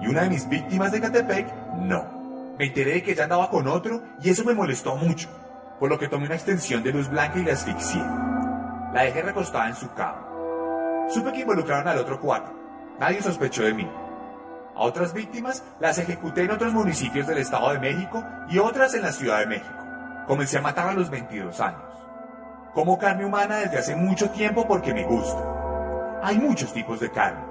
Y 0.00 0.06
una 0.06 0.22
de 0.22 0.30
mis 0.30 0.48
víctimas 0.48 0.92
de 0.92 1.00
Catepec, 1.00 1.52
no. 1.74 2.54
Me 2.56 2.66
enteré 2.66 2.92
de 2.92 3.02
que 3.02 3.12
ella 3.12 3.24
andaba 3.24 3.50
con 3.50 3.66
otro 3.66 4.00
y 4.22 4.30
eso 4.30 4.44
me 4.44 4.54
molestó 4.54 4.94
mucho, 4.94 5.28
por 5.80 5.90
lo 5.90 5.98
que 5.98 6.06
tomé 6.06 6.26
una 6.26 6.36
extensión 6.36 6.84
de 6.84 6.92
luz 6.92 7.08
blanca 7.08 7.40
y 7.40 7.44
la 7.44 7.54
asfixié. 7.54 8.02
La 8.92 9.02
dejé 9.02 9.22
recostada 9.22 9.68
en 9.68 9.74
su 9.74 9.90
cama. 9.94 10.28
Supe 11.08 11.32
que 11.32 11.40
involucraron 11.40 11.88
al 11.88 11.98
otro 11.98 12.20
cuatro. 12.20 12.52
Nadie 13.00 13.22
sospechó 13.22 13.62
de 13.62 13.72
mí. 13.72 13.90
A 14.74 14.82
otras 14.82 15.14
víctimas 15.14 15.64
las 15.80 15.98
ejecuté 15.98 16.42
en 16.42 16.50
otros 16.50 16.74
municipios 16.74 17.26
del 17.26 17.38
Estado 17.38 17.72
de 17.72 17.78
México 17.78 18.22
y 18.48 18.58
otras 18.58 18.94
en 18.94 19.02
la 19.02 19.12
Ciudad 19.12 19.38
de 19.40 19.46
México. 19.46 19.84
Comencé 20.26 20.58
a 20.58 20.62
matar 20.62 20.88
a 20.88 20.94
los 20.94 21.08
22 21.08 21.58
años. 21.60 21.82
Como 22.74 22.98
carne 22.98 23.24
humana 23.24 23.56
desde 23.56 23.78
hace 23.78 23.96
mucho 23.96 24.30
tiempo 24.30 24.66
porque 24.68 24.92
me 24.92 25.04
gusta. 25.04 26.20
Hay 26.22 26.38
muchos 26.38 26.72
tipos 26.74 27.00
de 27.00 27.10
carne. 27.10 27.44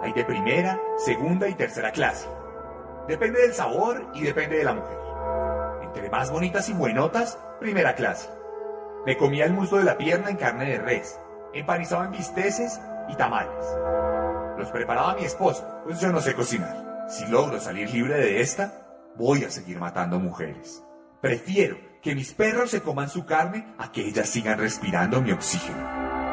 Hay 0.00 0.12
de 0.12 0.24
primera, 0.24 0.78
segunda 0.96 1.48
y 1.48 1.54
tercera 1.54 1.90
clase. 1.90 2.28
Depende 3.08 3.40
del 3.40 3.52
sabor 3.52 4.10
y 4.14 4.22
depende 4.22 4.58
de 4.58 4.64
la 4.64 4.74
mujer. 4.74 4.98
Entre 5.82 6.08
más 6.08 6.30
bonitas 6.30 6.68
y 6.68 6.72
buenotas, 6.72 7.38
primera 7.60 7.94
clase. 7.94 8.28
Me 9.06 9.18
comía 9.18 9.44
el 9.44 9.52
muslo 9.52 9.78
de 9.78 9.84
la 9.84 9.98
pierna 9.98 10.30
en 10.30 10.36
carne 10.36 10.64
de 10.64 10.78
res, 10.78 11.20
empanizado 11.52 12.04
en 12.04 12.12
bisteces 12.12 12.80
y 13.08 13.16
tamales. 13.16 13.64
Los 14.56 14.70
preparaba 14.70 15.14
mi 15.14 15.24
esposa, 15.24 15.82
pues 15.84 16.00
yo 16.00 16.10
no 16.10 16.20
sé 16.20 16.34
cocinar. 16.34 17.06
Si 17.10 17.26
logro 17.26 17.60
salir 17.60 17.90
libre 17.90 18.16
de 18.16 18.40
esta, 18.40 18.72
voy 19.16 19.44
a 19.44 19.50
seguir 19.50 19.78
matando 19.78 20.18
mujeres. 20.18 20.82
Prefiero 21.20 21.76
que 22.00 22.14
mis 22.14 22.32
perros 22.32 22.70
se 22.70 22.80
coman 22.80 23.10
su 23.10 23.26
carne 23.26 23.74
a 23.78 23.92
que 23.92 24.06
ellas 24.06 24.28
sigan 24.28 24.58
respirando 24.58 25.20
mi 25.20 25.32
oxígeno. 25.32 26.23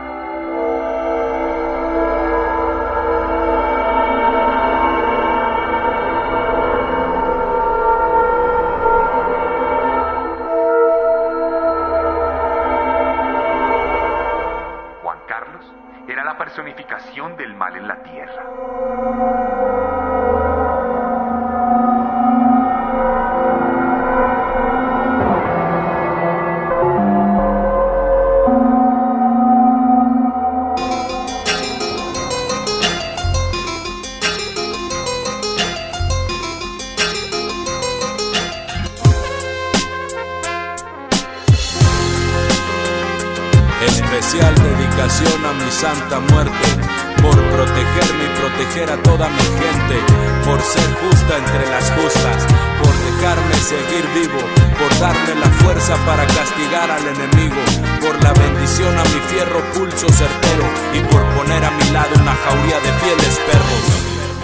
Fierro 59.41 59.61
pulso 59.73 60.05
de. 60.05 60.25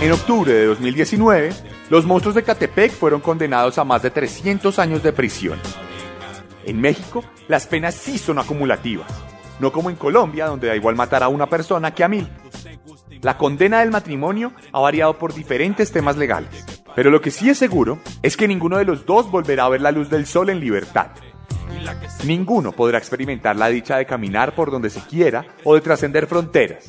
En 0.02 0.12
octubre 0.12 0.52
de 0.52 0.66
2019, 0.66 1.54
los 1.90 2.06
monstruos 2.06 2.36
de 2.36 2.44
Catepec 2.44 2.92
fueron 2.92 3.22
condenados 3.22 3.78
a 3.78 3.84
más 3.84 4.02
de 4.02 4.10
300 4.10 4.80
años 4.80 5.04
de 5.04 5.14
prisión. 5.14 5.60
En 6.66 6.82
México, 6.82 7.24
las 7.48 7.68
penas 7.68 7.94
sí 7.94 8.18
son 8.18 8.40
acumulativas, 8.40 9.08
no 9.60 9.72
como 9.72 9.92
en 9.92 9.98
Colombia, 9.98 10.48
donde 10.48 10.68
da 10.68 10.76
igual 10.76 10.96
matar 10.96 11.22
a 11.22 11.28
una 11.28 11.48
persona 11.48 11.94
que 11.94 12.04
a 12.04 12.08
mil. 12.08 12.28
La 13.22 13.38
condena 13.38 13.82
del 13.82 13.92
matrimonio 13.92 14.54
ha 14.72 14.80
variado 14.80 15.18
por 15.18 15.34
diferentes 15.34 15.92
temas 15.92 16.18
legales, 16.18 16.66
pero 16.96 17.12
lo 17.12 17.22
que 17.22 17.32
sí 17.32 17.50
es 17.50 17.60
seguro 17.60 18.00
es 18.24 18.36
que 18.36 18.48
ninguno 18.48 18.78
de 18.78 18.86
los 18.86 19.06
dos 19.06 19.30
volverá 19.30 19.66
a 19.66 19.70
ver 19.70 19.82
la 19.82 19.92
luz 19.92 20.10
del 20.10 20.26
sol 20.26 20.50
en 20.50 20.60
libertad. 20.60 21.12
Ninguno 22.26 22.72
podrá 22.72 22.98
experimentar 22.98 23.56
la 23.56 23.68
dicha 23.68 23.98
de 23.98 24.06
caminar 24.06 24.56
por 24.56 24.72
donde 24.72 24.90
se 24.90 25.02
quiera 25.02 25.46
o 25.64 25.76
de 25.76 25.82
trascender 25.82 26.28
fronteras. 26.28 26.86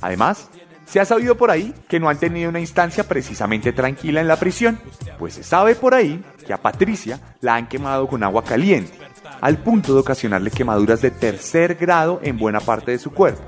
Además, 0.00 0.50
se 0.86 1.00
ha 1.00 1.04
sabido 1.04 1.36
por 1.36 1.50
ahí 1.50 1.74
que 1.88 1.98
no 1.98 2.08
han 2.08 2.18
tenido 2.18 2.50
una 2.50 2.60
instancia 2.60 3.04
precisamente 3.04 3.72
tranquila 3.72 4.20
en 4.20 4.28
la 4.28 4.36
prisión, 4.36 4.78
pues 5.18 5.34
se 5.34 5.42
sabe 5.42 5.74
por 5.74 5.94
ahí 5.94 6.22
que 6.46 6.52
a 6.52 6.60
Patricia 6.60 7.20
la 7.40 7.54
han 7.54 7.68
quemado 7.68 8.06
con 8.06 8.22
agua 8.22 8.44
caliente, 8.44 8.92
al 9.40 9.58
punto 9.58 9.94
de 9.94 10.00
ocasionarle 10.00 10.50
quemaduras 10.50 11.00
de 11.00 11.10
tercer 11.10 11.74
grado 11.76 12.20
en 12.22 12.38
buena 12.38 12.60
parte 12.60 12.92
de 12.92 12.98
su 12.98 13.12
cuerpo, 13.12 13.42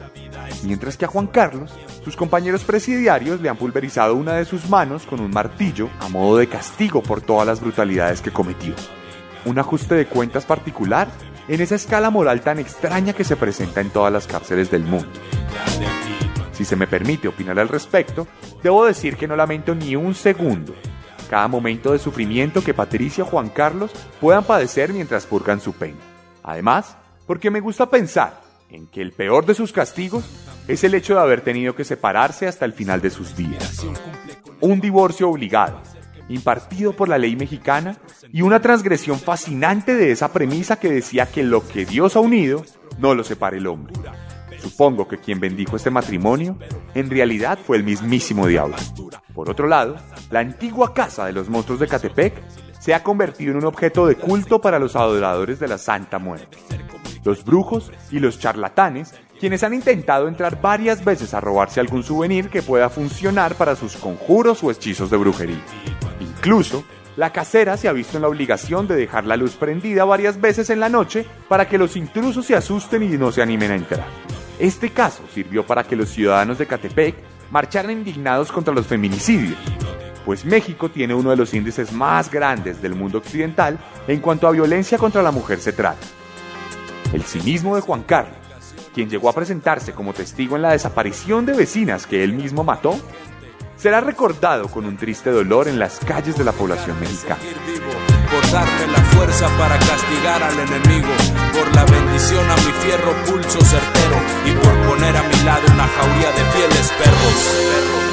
mientras 0.64 0.96
que 0.96 1.04
a 1.04 1.08
Juan 1.08 1.26
Carlos, 1.26 1.72
sus 2.04 2.16
compañeros 2.16 2.64
presidiarios 2.64 3.40
le 3.40 3.48
han 3.48 3.56
pulverizado 3.56 4.14
una 4.14 4.34
de 4.34 4.44
sus 4.44 4.68
manos 4.68 5.04
con 5.04 5.20
un 5.20 5.30
martillo 5.30 5.90
a 6.00 6.08
modo 6.08 6.38
de 6.38 6.48
castigo 6.48 7.02
por 7.02 7.20
todas 7.20 7.46
las 7.46 7.60
brutalidades 7.60 8.22
que 8.22 8.32
cometió. 8.32 8.74
Un 9.46 9.58
ajuste 9.58 9.94
de 9.94 10.06
cuentas 10.06 10.44
particular 10.44 11.08
en 11.48 11.62
esa 11.62 11.76
escala 11.76 12.10
moral 12.10 12.42
tan 12.42 12.58
extraña 12.58 13.14
que 13.14 13.24
se 13.24 13.36
presenta 13.36 13.80
en 13.80 13.88
todas 13.88 14.12
las 14.12 14.26
cárceles 14.26 14.70
del 14.70 14.84
mundo. 14.84 15.08
Si 16.52 16.64
se 16.64 16.76
me 16.76 16.86
permite 16.86 17.28
opinar 17.28 17.58
al 17.58 17.68
respecto, 17.68 18.26
debo 18.62 18.84
decir 18.84 19.16
que 19.16 19.26
no 19.26 19.36
lamento 19.36 19.74
ni 19.74 19.96
un 19.96 20.14
segundo 20.14 20.74
cada 21.26 21.48
momento 21.48 21.92
de 21.92 21.98
sufrimiento 21.98 22.62
que 22.62 22.74
Patricia 22.74 23.24
o 23.24 23.26
Juan 23.26 23.48
Carlos 23.48 23.90
puedan 24.20 24.44
padecer 24.44 24.92
mientras 24.92 25.26
purgan 25.26 25.60
su 25.60 25.72
pena. 25.72 25.98
Además, 26.42 26.96
porque 27.26 27.50
me 27.50 27.60
gusta 27.60 27.90
pensar 27.90 28.40
en 28.70 28.86
que 28.86 29.02
el 29.02 29.12
peor 29.12 29.46
de 29.46 29.54
sus 29.54 29.72
castigos 29.72 30.24
es 30.68 30.84
el 30.84 30.94
hecho 30.94 31.14
de 31.14 31.20
haber 31.20 31.40
tenido 31.40 31.74
que 31.74 31.84
separarse 31.84 32.46
hasta 32.46 32.64
el 32.64 32.72
final 32.72 33.00
de 33.00 33.10
sus 33.10 33.36
días. 33.36 33.84
Un 34.60 34.80
divorcio 34.80 35.28
obligado, 35.28 35.80
impartido 36.28 36.92
por 36.92 37.08
la 37.08 37.18
ley 37.18 37.36
mexicana, 37.36 37.98
y 38.32 38.42
una 38.42 38.60
transgresión 38.60 39.18
fascinante 39.18 39.94
de 39.94 40.12
esa 40.12 40.32
premisa 40.32 40.78
que 40.78 40.90
decía 40.90 41.26
que 41.26 41.42
lo 41.42 41.66
que 41.66 41.84
Dios 41.84 42.16
ha 42.16 42.20
unido, 42.20 42.64
no 42.98 43.14
lo 43.14 43.24
separe 43.24 43.58
el 43.58 43.66
hombre. 43.66 43.94
Supongo 44.60 45.06
que 45.06 45.18
quien 45.18 45.38
bendijo 45.38 45.76
este 45.76 45.90
matrimonio 45.90 46.58
en 46.94 47.10
realidad 47.10 47.58
fue 47.64 47.76
el 47.76 47.84
mismísimo 47.84 48.46
diablo. 48.46 48.76
Por 49.34 49.50
otro 49.50 49.68
lado, 49.68 49.96
la 50.30 50.40
antigua 50.40 50.94
casa 50.94 51.26
de 51.26 51.32
los 51.32 51.48
monstruos 51.48 51.78
de 51.78 51.88
Catepec 51.88 52.34
se 52.80 52.94
ha 52.94 53.02
convertido 53.02 53.52
en 53.52 53.58
un 53.58 53.66
objeto 53.66 54.06
de 54.06 54.16
culto 54.16 54.60
para 54.60 54.78
los 54.78 54.96
adoradores 54.96 55.60
de 55.60 55.68
la 55.68 55.78
Santa 55.78 56.18
Muerte. 56.18 56.58
Los 57.24 57.44
brujos 57.44 57.92
y 58.10 58.18
los 58.18 58.38
charlatanes, 58.38 59.14
quienes 59.40 59.62
han 59.62 59.74
intentado 59.74 60.28
entrar 60.28 60.60
varias 60.60 61.04
veces 61.04 61.34
a 61.34 61.40
robarse 61.40 61.80
algún 61.80 62.02
souvenir 62.02 62.48
que 62.48 62.62
pueda 62.62 62.88
funcionar 62.88 63.56
para 63.56 63.76
sus 63.76 63.96
conjuros 63.96 64.62
o 64.62 64.70
hechizos 64.70 65.10
de 65.10 65.16
brujería. 65.16 65.62
Incluso, 66.46 66.84
la 67.16 67.32
casera 67.32 67.76
se 67.76 67.88
ha 67.88 67.92
visto 67.92 68.18
en 68.18 68.22
la 68.22 68.28
obligación 68.28 68.86
de 68.86 68.94
dejar 68.94 69.26
la 69.26 69.36
luz 69.36 69.56
prendida 69.56 70.04
varias 70.04 70.40
veces 70.40 70.70
en 70.70 70.78
la 70.78 70.88
noche 70.88 71.26
para 71.48 71.68
que 71.68 71.76
los 71.76 71.96
intrusos 71.96 72.46
se 72.46 72.54
asusten 72.54 73.02
y 73.02 73.18
no 73.18 73.32
se 73.32 73.42
animen 73.42 73.72
a 73.72 73.74
entrar. 73.74 74.06
Este 74.60 74.90
caso 74.90 75.24
sirvió 75.34 75.66
para 75.66 75.82
que 75.82 75.96
los 75.96 76.08
ciudadanos 76.08 76.58
de 76.58 76.68
Catepec 76.68 77.16
marcharan 77.50 77.90
indignados 77.90 78.52
contra 78.52 78.72
los 78.72 78.86
feminicidios, 78.86 79.58
pues 80.24 80.44
México 80.44 80.88
tiene 80.88 81.14
uno 81.14 81.30
de 81.30 81.36
los 81.36 81.52
índices 81.52 81.90
más 81.90 82.30
grandes 82.30 82.80
del 82.80 82.94
mundo 82.94 83.18
occidental 83.18 83.76
en 84.06 84.20
cuanto 84.20 84.46
a 84.46 84.52
violencia 84.52 84.98
contra 84.98 85.24
la 85.24 85.32
mujer 85.32 85.58
se 85.58 85.72
trata. 85.72 86.06
el 87.12 87.24
cinismo 87.24 87.74
de 87.74 87.82
Juan 87.82 88.04
Carlos, 88.04 88.36
quien 88.94 89.10
llegó 89.10 89.30
a 89.30 89.34
presentarse 89.34 89.94
como 89.94 90.14
testigo 90.14 90.54
en 90.54 90.62
la 90.62 90.70
desaparición 90.70 91.44
de 91.44 91.54
vecinas 91.54 92.06
que 92.06 92.22
él 92.22 92.34
mismo 92.34 92.62
mató, 92.62 92.96
será 93.76 94.00
recordado 94.00 94.68
con 94.68 94.84
un 94.86 94.96
triste 94.96 95.30
dolor 95.30 95.68
en 95.68 95.78
las 95.78 95.98
calles 96.00 96.36
de 96.36 96.44
la 96.44 96.52
población 96.52 96.98
mexicana. 97.00 97.40
por 98.30 98.50
darme 98.50 98.86
la 98.88 99.02
fuerza 99.14 99.48
para 99.56 99.78
castigar 99.78 100.42
al 100.42 100.58
enemigo, 100.58 101.12
por 101.52 101.74
la 101.74 101.84
bendición 101.84 102.50
a 102.50 102.56
mi 102.56 102.72
fierro 102.82 103.12
pulso 103.24 103.60
certero 103.60 104.16
y 104.44 104.52
por 104.52 104.88
poner 104.88 105.16
a 105.16 105.22
mi 105.22 105.44
lado 105.44 105.62
una 105.72 105.86
jauría 105.86 106.32
de 106.32 106.44
fieles 106.52 106.92
perros. 106.98 108.05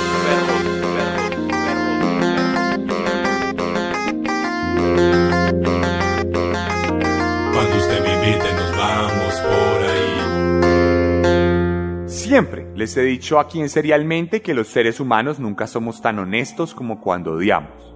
Les 12.76 12.98
he 12.98 13.02
dicho 13.02 13.40
aquí 13.40 13.62
en 13.62 13.70
Serialmente 13.70 14.42
que 14.42 14.56
los 14.56 14.68
seres 14.68 15.00
humanos 15.00 15.40
nunca 15.40 15.68
somos 15.68 16.02
tan 16.02 16.18
honestos 16.18 16.74
como 16.74 17.00
cuando 17.02 17.34
odiamos. 17.34 17.96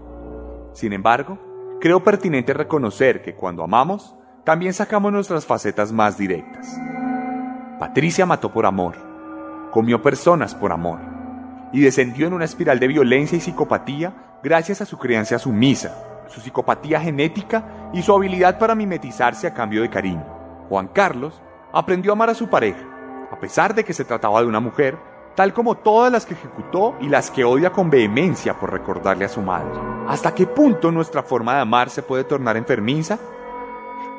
Sin 0.73 0.93
embargo, 0.93 1.39
creo 1.81 2.03
pertinente 2.03 2.53
reconocer 2.53 3.23
que 3.23 3.33
cuando 3.33 3.63
amamos, 3.63 4.15
también 4.43 4.73
sacamos 4.73 5.11
nuestras 5.11 5.45
facetas 5.45 5.91
más 5.91 6.17
directas. 6.17 6.79
Patricia 7.79 8.25
mató 8.27 8.53
por 8.53 8.67
amor, 8.67 8.95
comió 9.71 10.01
personas 10.01 10.53
por 10.53 10.71
amor, 10.71 10.99
y 11.73 11.81
descendió 11.81 12.27
en 12.27 12.33
una 12.33 12.45
espiral 12.45 12.79
de 12.79 12.87
violencia 12.87 13.37
y 13.37 13.41
psicopatía 13.41 14.39
gracias 14.43 14.81
a 14.81 14.85
su 14.85 14.97
crianza 14.97 15.39
sumisa, 15.39 16.23
su 16.27 16.39
psicopatía 16.39 17.01
genética 17.01 17.89
y 17.93 18.03
su 18.03 18.13
habilidad 18.13 18.59
para 18.59 18.75
mimetizarse 18.75 19.47
a 19.47 19.53
cambio 19.53 19.81
de 19.81 19.89
cariño. 19.89 20.25
Juan 20.69 20.87
Carlos 20.87 21.41
aprendió 21.73 22.11
a 22.11 22.13
amar 22.13 22.29
a 22.29 22.35
su 22.35 22.47
pareja, 22.47 22.96
a 23.31 23.39
pesar 23.39 23.75
de 23.75 23.83
que 23.83 23.93
se 23.93 24.05
trataba 24.05 24.41
de 24.41 24.47
una 24.47 24.59
mujer, 24.59 24.97
tal 25.35 25.53
como 25.53 25.75
todas 25.75 26.11
las 26.11 26.25
que 26.25 26.33
ejecutó 26.33 26.95
y 26.99 27.09
las 27.09 27.29
que 27.29 27.43
odia 27.43 27.71
con 27.71 27.89
vehemencia 27.89 28.59
por 28.59 28.71
recordarle 28.71 29.25
a 29.25 29.29
su 29.29 29.41
madre. 29.41 29.69
¿Hasta 30.07 30.33
qué 30.33 30.47
punto 30.47 30.91
nuestra 30.91 31.21
forma 31.21 31.55
de 31.55 31.61
amar 31.61 31.89
se 31.89 32.01
puede 32.01 32.23
tornar 32.23 32.57
enfermiza? 32.57 33.19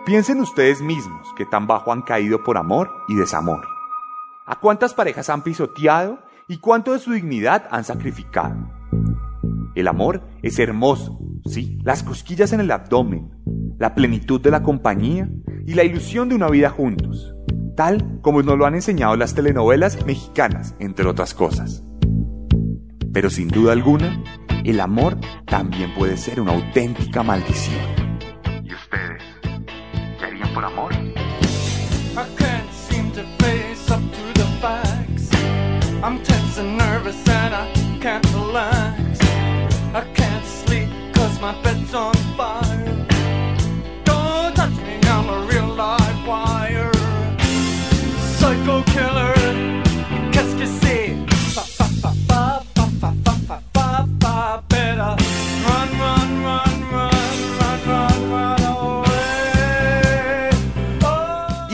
Piensen 0.07 0.41
ustedes 0.41 0.81
mismos 0.81 1.27
que 1.37 1.45
tan 1.45 1.67
bajo 1.67 1.93
han 1.93 2.03
caído 2.03 2.43
por 2.45 2.57
amor 2.57 2.91
y 3.09 3.15
desamor. 3.17 3.67
¿A 4.47 4.61
cuántas 4.61 4.95
parejas 4.95 5.29
han 5.29 5.43
pisoteado 5.43 6.21
y 6.47 6.59
cuánto 6.59 6.93
de 6.93 6.99
su 6.99 7.13
dignidad 7.13 7.67
han 7.71 7.85
sacrificado? 7.85 8.57
El 9.75 9.89
amor 9.89 10.23
es 10.43 10.59
hermoso, 10.59 11.19
sí, 11.45 11.79
las 11.83 12.03
cosquillas 12.03 12.53
en 12.53 12.61
el 12.61 12.71
abdomen, 12.71 13.31
la 13.79 13.95
plenitud 13.95 14.41
de 14.41 14.51
la 14.51 14.63
compañía 14.63 15.29
y 15.67 15.75
la 15.75 15.85
ilusión 15.85 16.29
de 16.29 16.35
una 16.35 16.49
vida 16.49 16.71
juntos, 16.71 17.35
tal 17.79 18.19
como 18.23 18.43
nos 18.43 18.59
lo 18.59 18.67
han 18.67 18.75
enseñado 18.75 19.15
las 19.15 19.37
telenovelas 19.37 20.05
mexicanas, 20.05 20.75
entre 20.81 21.07
otras 21.07 21.33
cosas. 21.33 21.85
Pero 23.13 23.31
sin 23.31 23.47
duda 23.47 23.71
alguna, 23.73 24.21
el 24.65 24.81
amor 24.81 25.17
también 25.47 25.95
puede 25.95 26.17
ser 26.17 26.41
una 26.41 26.55
auténtica 26.55 27.23
maldición. 27.23 27.79
¿Y 28.65 28.75
ustedes? 28.75 29.23
¿Qué 30.19 30.25
harían 30.25 30.53
por 30.53 30.65
amor? 30.65 30.93
I 30.93 32.25
can't 32.37 32.69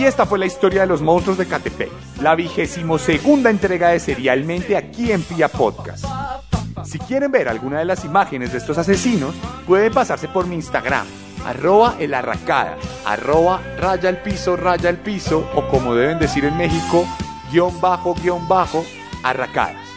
Y 0.05 0.07
esta 0.07 0.27
fue 0.27 0.39
la 0.39 0.45
historia 0.45 0.83
de 0.83 0.87
los 0.87 1.01
monstruos 1.01 1.39
de 1.39 1.47
Catepec, 1.47 1.91
la 2.21 2.35
vigésimo 2.35 2.99
segunda 2.99 3.49
entrega 3.49 3.89
de 3.89 3.99
Serialmente 3.99 4.77
aquí 4.77 5.11
en 5.11 5.23
Pia 5.23 5.49
Podcast. 5.49 6.05
Si 6.85 6.99
quieren 6.99 7.33
ver 7.33 7.49
alguna 7.49 7.79
de 7.79 7.87
las 7.87 8.05
imágenes 8.05 8.53
de 8.53 8.59
estos 8.59 8.77
asesinos, 8.77 9.35
pueden 9.67 9.95
pasarse 9.95 10.29
por 10.29 10.47
mi 10.47 10.57
Instagram, 10.57 11.07
arroba 11.47 11.97
el 11.99 12.13
arracada, 12.13 12.77
arroba 13.07 13.63
raya 13.79 14.11
el 14.11 14.19
piso, 14.19 14.57
raya 14.57 14.91
el 14.91 14.99
piso, 14.99 15.51
o 15.55 15.67
como 15.69 15.95
deben 15.95 16.19
decir 16.19 16.45
en 16.45 16.59
México, 16.59 17.07
guion 17.51 17.81
bajo, 17.81 18.15
guion 18.15 18.47
bajo, 18.47 18.85
arracadas. 19.23 19.89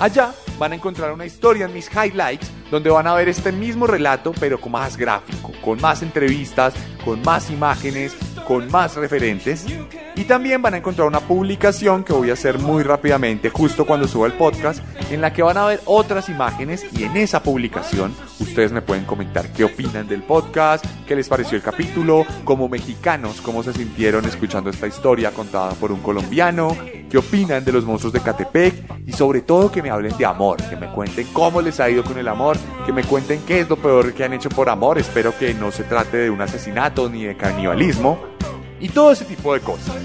Allá 0.00 0.32
van 0.58 0.72
a 0.72 0.74
encontrar 0.74 1.12
una 1.12 1.24
historia 1.24 1.66
en 1.66 1.72
mis 1.72 1.88
highlights 1.94 2.50
donde 2.72 2.90
van 2.90 3.06
a 3.06 3.14
ver 3.14 3.28
este 3.28 3.52
mismo 3.52 3.86
relato 3.86 4.32
pero 4.40 4.60
con 4.60 4.72
más 4.72 4.96
gráfico, 4.96 5.52
con 5.64 5.80
más 5.80 6.02
entrevistas, 6.02 6.74
con 7.04 7.22
más 7.22 7.48
imágenes, 7.48 8.16
con 8.46 8.70
más 8.70 8.96
referentes. 8.96 9.66
Y 10.14 10.24
también 10.24 10.62
van 10.62 10.74
a 10.74 10.76
encontrar 10.78 11.06
una 11.06 11.20
publicación 11.20 12.02
que 12.04 12.12
voy 12.12 12.30
a 12.30 12.34
hacer 12.34 12.58
muy 12.58 12.82
rápidamente 12.82 13.50
justo 13.50 13.84
cuando 13.84 14.08
suba 14.08 14.26
el 14.26 14.32
podcast 14.32 14.82
en 15.10 15.20
la 15.20 15.32
que 15.32 15.42
van 15.42 15.58
a 15.58 15.66
ver 15.66 15.80
otras 15.84 16.28
imágenes 16.28 16.86
y 16.92 17.04
en 17.04 17.16
esa 17.16 17.42
publicación 17.42 18.14
ustedes 18.40 18.72
me 18.72 18.82
pueden 18.82 19.04
comentar 19.04 19.52
qué 19.52 19.64
opinan 19.64 20.08
del 20.08 20.22
podcast, 20.22 20.84
qué 21.06 21.14
les 21.14 21.28
pareció 21.28 21.56
el 21.56 21.62
capítulo, 21.62 22.24
como 22.44 22.68
mexicanos, 22.68 23.40
cómo 23.40 23.62
se 23.62 23.72
sintieron 23.72 24.24
escuchando 24.24 24.70
esta 24.70 24.86
historia 24.86 25.32
contada 25.32 25.72
por 25.72 25.92
un 25.92 26.00
colombiano, 26.00 26.76
qué 27.10 27.18
opinan 27.18 27.64
de 27.64 27.72
los 27.72 27.84
monstruos 27.84 28.12
de 28.12 28.20
Catepec 28.20 29.06
y 29.06 29.12
sobre 29.12 29.42
todo 29.42 29.70
que 29.70 29.82
me 29.82 29.90
hablen 29.90 30.16
de 30.16 30.24
amor, 30.24 30.56
que 30.68 30.76
me 30.76 30.90
cuenten 30.92 31.26
cómo 31.32 31.60
les 31.60 31.78
ha 31.78 31.90
ido 31.90 32.02
con 32.02 32.18
el 32.18 32.28
amor, 32.28 32.56
que 32.86 32.92
me 32.92 33.04
cuenten 33.04 33.42
qué 33.46 33.60
es 33.60 33.68
lo 33.68 33.76
peor 33.76 34.14
que 34.14 34.24
han 34.24 34.32
hecho 34.32 34.48
por 34.48 34.68
amor, 34.70 34.98
espero 34.98 35.36
que 35.38 35.52
no 35.54 35.70
se 35.70 35.84
trate 35.84 36.16
de 36.16 36.30
un 36.30 36.40
asesinato 36.40 37.10
ni 37.10 37.24
de 37.24 37.36
canibalismo 37.36 38.35
y 38.80 38.88
todo 38.88 39.12
ese 39.12 39.24
tipo 39.24 39.54
de 39.54 39.60
cosas. 39.60 39.96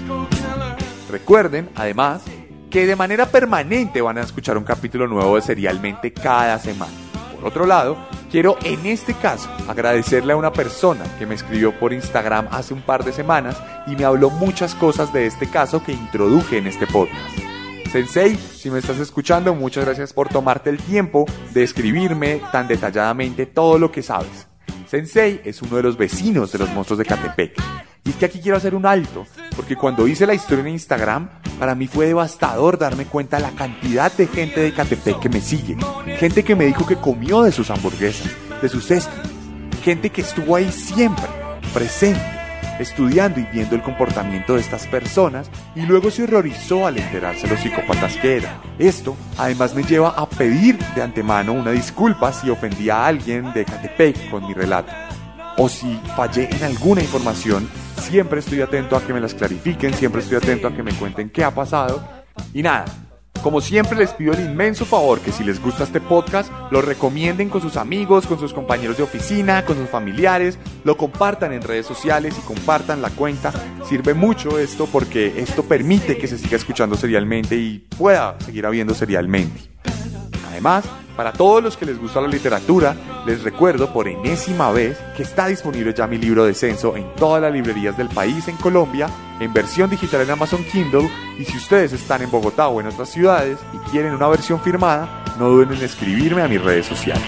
Recuerden, 1.10 1.70
además, 1.74 2.22
que 2.70 2.86
de 2.86 2.96
manera 2.96 3.26
permanente 3.26 4.00
van 4.00 4.18
a 4.18 4.22
escuchar 4.22 4.56
un 4.56 4.64
capítulo 4.64 5.06
nuevo 5.06 5.36
de 5.36 5.42
Serialmente 5.42 6.12
cada 6.12 6.58
semana. 6.58 6.92
Por 7.34 7.46
otro 7.46 7.66
lado, 7.66 7.98
quiero 8.30 8.56
en 8.62 8.86
este 8.86 9.14
caso 9.14 9.50
agradecerle 9.68 10.32
a 10.32 10.36
una 10.36 10.52
persona 10.52 11.04
que 11.18 11.26
me 11.26 11.34
escribió 11.34 11.78
por 11.78 11.92
Instagram 11.92 12.48
hace 12.50 12.72
un 12.72 12.80
par 12.80 13.04
de 13.04 13.12
semanas 13.12 13.60
y 13.86 13.96
me 13.96 14.04
habló 14.04 14.30
muchas 14.30 14.74
cosas 14.74 15.12
de 15.12 15.26
este 15.26 15.50
caso 15.50 15.82
que 15.84 15.92
introduje 15.92 16.58
en 16.58 16.66
este 16.66 16.86
podcast. 16.86 17.20
Sensei, 17.90 18.36
si 18.36 18.70
me 18.70 18.78
estás 18.78 18.98
escuchando, 19.00 19.54
muchas 19.54 19.84
gracias 19.84 20.14
por 20.14 20.30
tomarte 20.30 20.70
el 20.70 20.78
tiempo 20.78 21.26
de 21.52 21.62
escribirme 21.62 22.40
tan 22.50 22.66
detalladamente 22.66 23.44
todo 23.44 23.78
lo 23.78 23.92
que 23.92 24.02
sabes. 24.02 24.46
Sensei 24.86 25.42
es 25.44 25.60
uno 25.60 25.76
de 25.76 25.82
los 25.82 25.98
vecinos 25.98 26.52
de 26.52 26.58
los 26.58 26.70
monstruos 26.70 26.98
de 26.98 27.04
Catepec. 27.04 27.91
Y 28.04 28.10
es 28.10 28.16
que 28.16 28.26
aquí 28.26 28.40
quiero 28.40 28.56
hacer 28.56 28.74
un 28.74 28.84
alto, 28.84 29.26
porque 29.54 29.76
cuando 29.76 30.08
hice 30.08 30.26
la 30.26 30.34
historia 30.34 30.62
en 30.62 30.72
Instagram, 30.72 31.28
para 31.58 31.76
mí 31.76 31.86
fue 31.86 32.06
devastador 32.06 32.76
darme 32.76 33.04
cuenta 33.04 33.36
de 33.36 33.44
la 33.44 33.52
cantidad 33.52 34.10
de 34.12 34.26
gente 34.26 34.60
de 34.60 34.72
Catepec 34.72 35.20
que 35.20 35.28
me 35.28 35.40
sigue. 35.40 35.76
Gente 36.18 36.42
que 36.42 36.56
me 36.56 36.66
dijo 36.66 36.84
que 36.84 36.96
comió 36.96 37.42
de 37.42 37.52
sus 37.52 37.70
hamburguesas, 37.70 38.32
de 38.60 38.68
sus 38.68 38.86
cestos. 38.86 39.14
Gente 39.84 40.10
que 40.10 40.22
estuvo 40.22 40.56
ahí 40.56 40.72
siempre, 40.72 41.26
presente, 41.72 42.20
estudiando 42.80 43.38
y 43.38 43.44
viendo 43.44 43.76
el 43.76 43.82
comportamiento 43.82 44.54
de 44.54 44.60
estas 44.60 44.86
personas 44.88 45.48
y 45.76 45.82
luego 45.82 46.10
se 46.10 46.24
horrorizó 46.24 46.86
al 46.86 46.98
enterarse 46.98 47.46
los 47.46 47.60
psicópatas 47.60 48.16
que 48.16 48.38
eran. 48.38 48.60
Esto 48.78 49.16
además 49.38 49.74
me 49.74 49.84
lleva 49.84 50.10
a 50.10 50.28
pedir 50.28 50.78
de 50.94 51.02
antemano 51.02 51.52
una 51.52 51.70
disculpa 51.70 52.32
si 52.32 52.50
ofendí 52.50 52.90
a 52.90 53.06
alguien 53.06 53.52
de 53.52 53.64
Catepec 53.64 54.30
con 54.30 54.46
mi 54.46 54.54
relato. 54.54 54.92
O 55.58 55.68
si 55.68 56.00
fallé 56.16 56.48
en 56.50 56.64
alguna 56.64 57.02
información, 57.02 57.68
siempre 58.02 58.40
estoy 58.40 58.60
atento 58.60 58.96
a 58.96 59.02
que 59.02 59.14
me 59.14 59.20
las 59.20 59.34
clarifiquen, 59.34 59.94
siempre 59.94 60.20
estoy 60.20 60.38
atento 60.38 60.68
a 60.68 60.74
que 60.74 60.82
me 60.82 60.92
cuenten 60.92 61.30
qué 61.30 61.44
ha 61.44 61.54
pasado. 61.54 62.02
Y 62.52 62.62
nada, 62.62 62.84
como 63.42 63.60
siempre 63.60 63.98
les 63.98 64.12
pido 64.12 64.32
el 64.34 64.40
inmenso 64.40 64.84
favor 64.84 65.20
que 65.20 65.32
si 65.32 65.42
les 65.42 65.60
gusta 65.60 65.84
este 65.84 66.00
podcast, 66.00 66.52
lo 66.70 66.80
recomienden 66.80 67.48
con 67.48 67.60
sus 67.60 67.76
amigos, 67.76 68.26
con 68.26 68.38
sus 68.38 68.52
compañeros 68.52 68.96
de 68.96 69.02
oficina, 69.02 69.64
con 69.64 69.76
sus 69.76 69.88
familiares, 69.88 70.58
lo 70.84 70.96
compartan 70.96 71.52
en 71.52 71.62
redes 71.62 71.86
sociales 71.86 72.36
y 72.38 72.46
compartan 72.46 73.02
la 73.02 73.10
cuenta. 73.10 73.52
Sirve 73.88 74.14
mucho 74.14 74.58
esto 74.58 74.86
porque 74.86 75.40
esto 75.40 75.64
permite 75.64 76.16
que 76.18 76.28
se 76.28 76.38
siga 76.38 76.56
escuchando 76.56 76.96
serialmente 76.96 77.56
y 77.56 77.78
pueda 77.98 78.38
seguir 78.38 78.64
habiendo 78.64 78.94
serialmente. 78.94 79.60
Además, 80.48 80.84
para 81.16 81.32
todos 81.32 81.62
los 81.62 81.76
que 81.76 81.86
les 81.86 81.98
gusta 81.98 82.20
la 82.20 82.28
literatura, 82.28 82.96
les 83.26 83.42
recuerdo 83.42 83.92
por 83.92 84.08
enésima 84.08 84.70
vez 84.72 84.98
que 85.16 85.22
está 85.22 85.46
disponible 85.46 85.94
ya 85.94 86.06
mi 86.06 86.18
libro 86.18 86.44
de 86.44 86.54
censo 86.54 86.96
en 86.96 87.14
todas 87.14 87.42
las 87.42 87.52
librerías 87.52 87.96
del 87.96 88.08
país 88.08 88.48
en 88.48 88.56
Colombia, 88.56 89.08
en 89.40 89.52
versión 89.52 89.90
digital 89.90 90.22
en 90.22 90.30
Amazon 90.30 90.64
Kindle, 90.64 91.10
y 91.38 91.44
si 91.44 91.56
ustedes 91.56 91.92
están 91.92 92.22
en 92.22 92.30
Bogotá 92.30 92.68
o 92.68 92.80
en 92.80 92.86
otras 92.86 93.10
ciudades 93.10 93.58
y 93.72 93.90
quieren 93.90 94.14
una 94.14 94.28
versión 94.28 94.60
firmada, 94.60 95.24
no 95.38 95.48
duden 95.48 95.72
en 95.72 95.82
escribirme 95.82 96.42
a 96.42 96.48
mis 96.48 96.62
redes 96.62 96.86
sociales. 96.86 97.22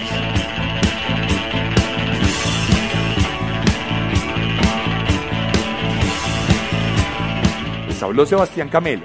habló 8.05 8.25
Sebastián 8.25 8.69
Camelo. 8.69 9.03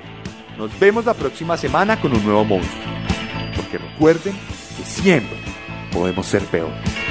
Nos 0.57 0.79
vemos 0.79 1.07
la 1.07 1.15
próxima 1.15 1.57
semana 1.57 2.01
con 2.01 2.13
un 2.13 2.23
nuevo 2.23 2.45
monstruo. 2.45 2.85
Porque 3.57 3.79
recuerden 3.79 4.35
que 4.77 4.85
siempre 4.85 5.39
podemos 5.93 6.27
ser 6.27 6.43
peores. 6.45 7.10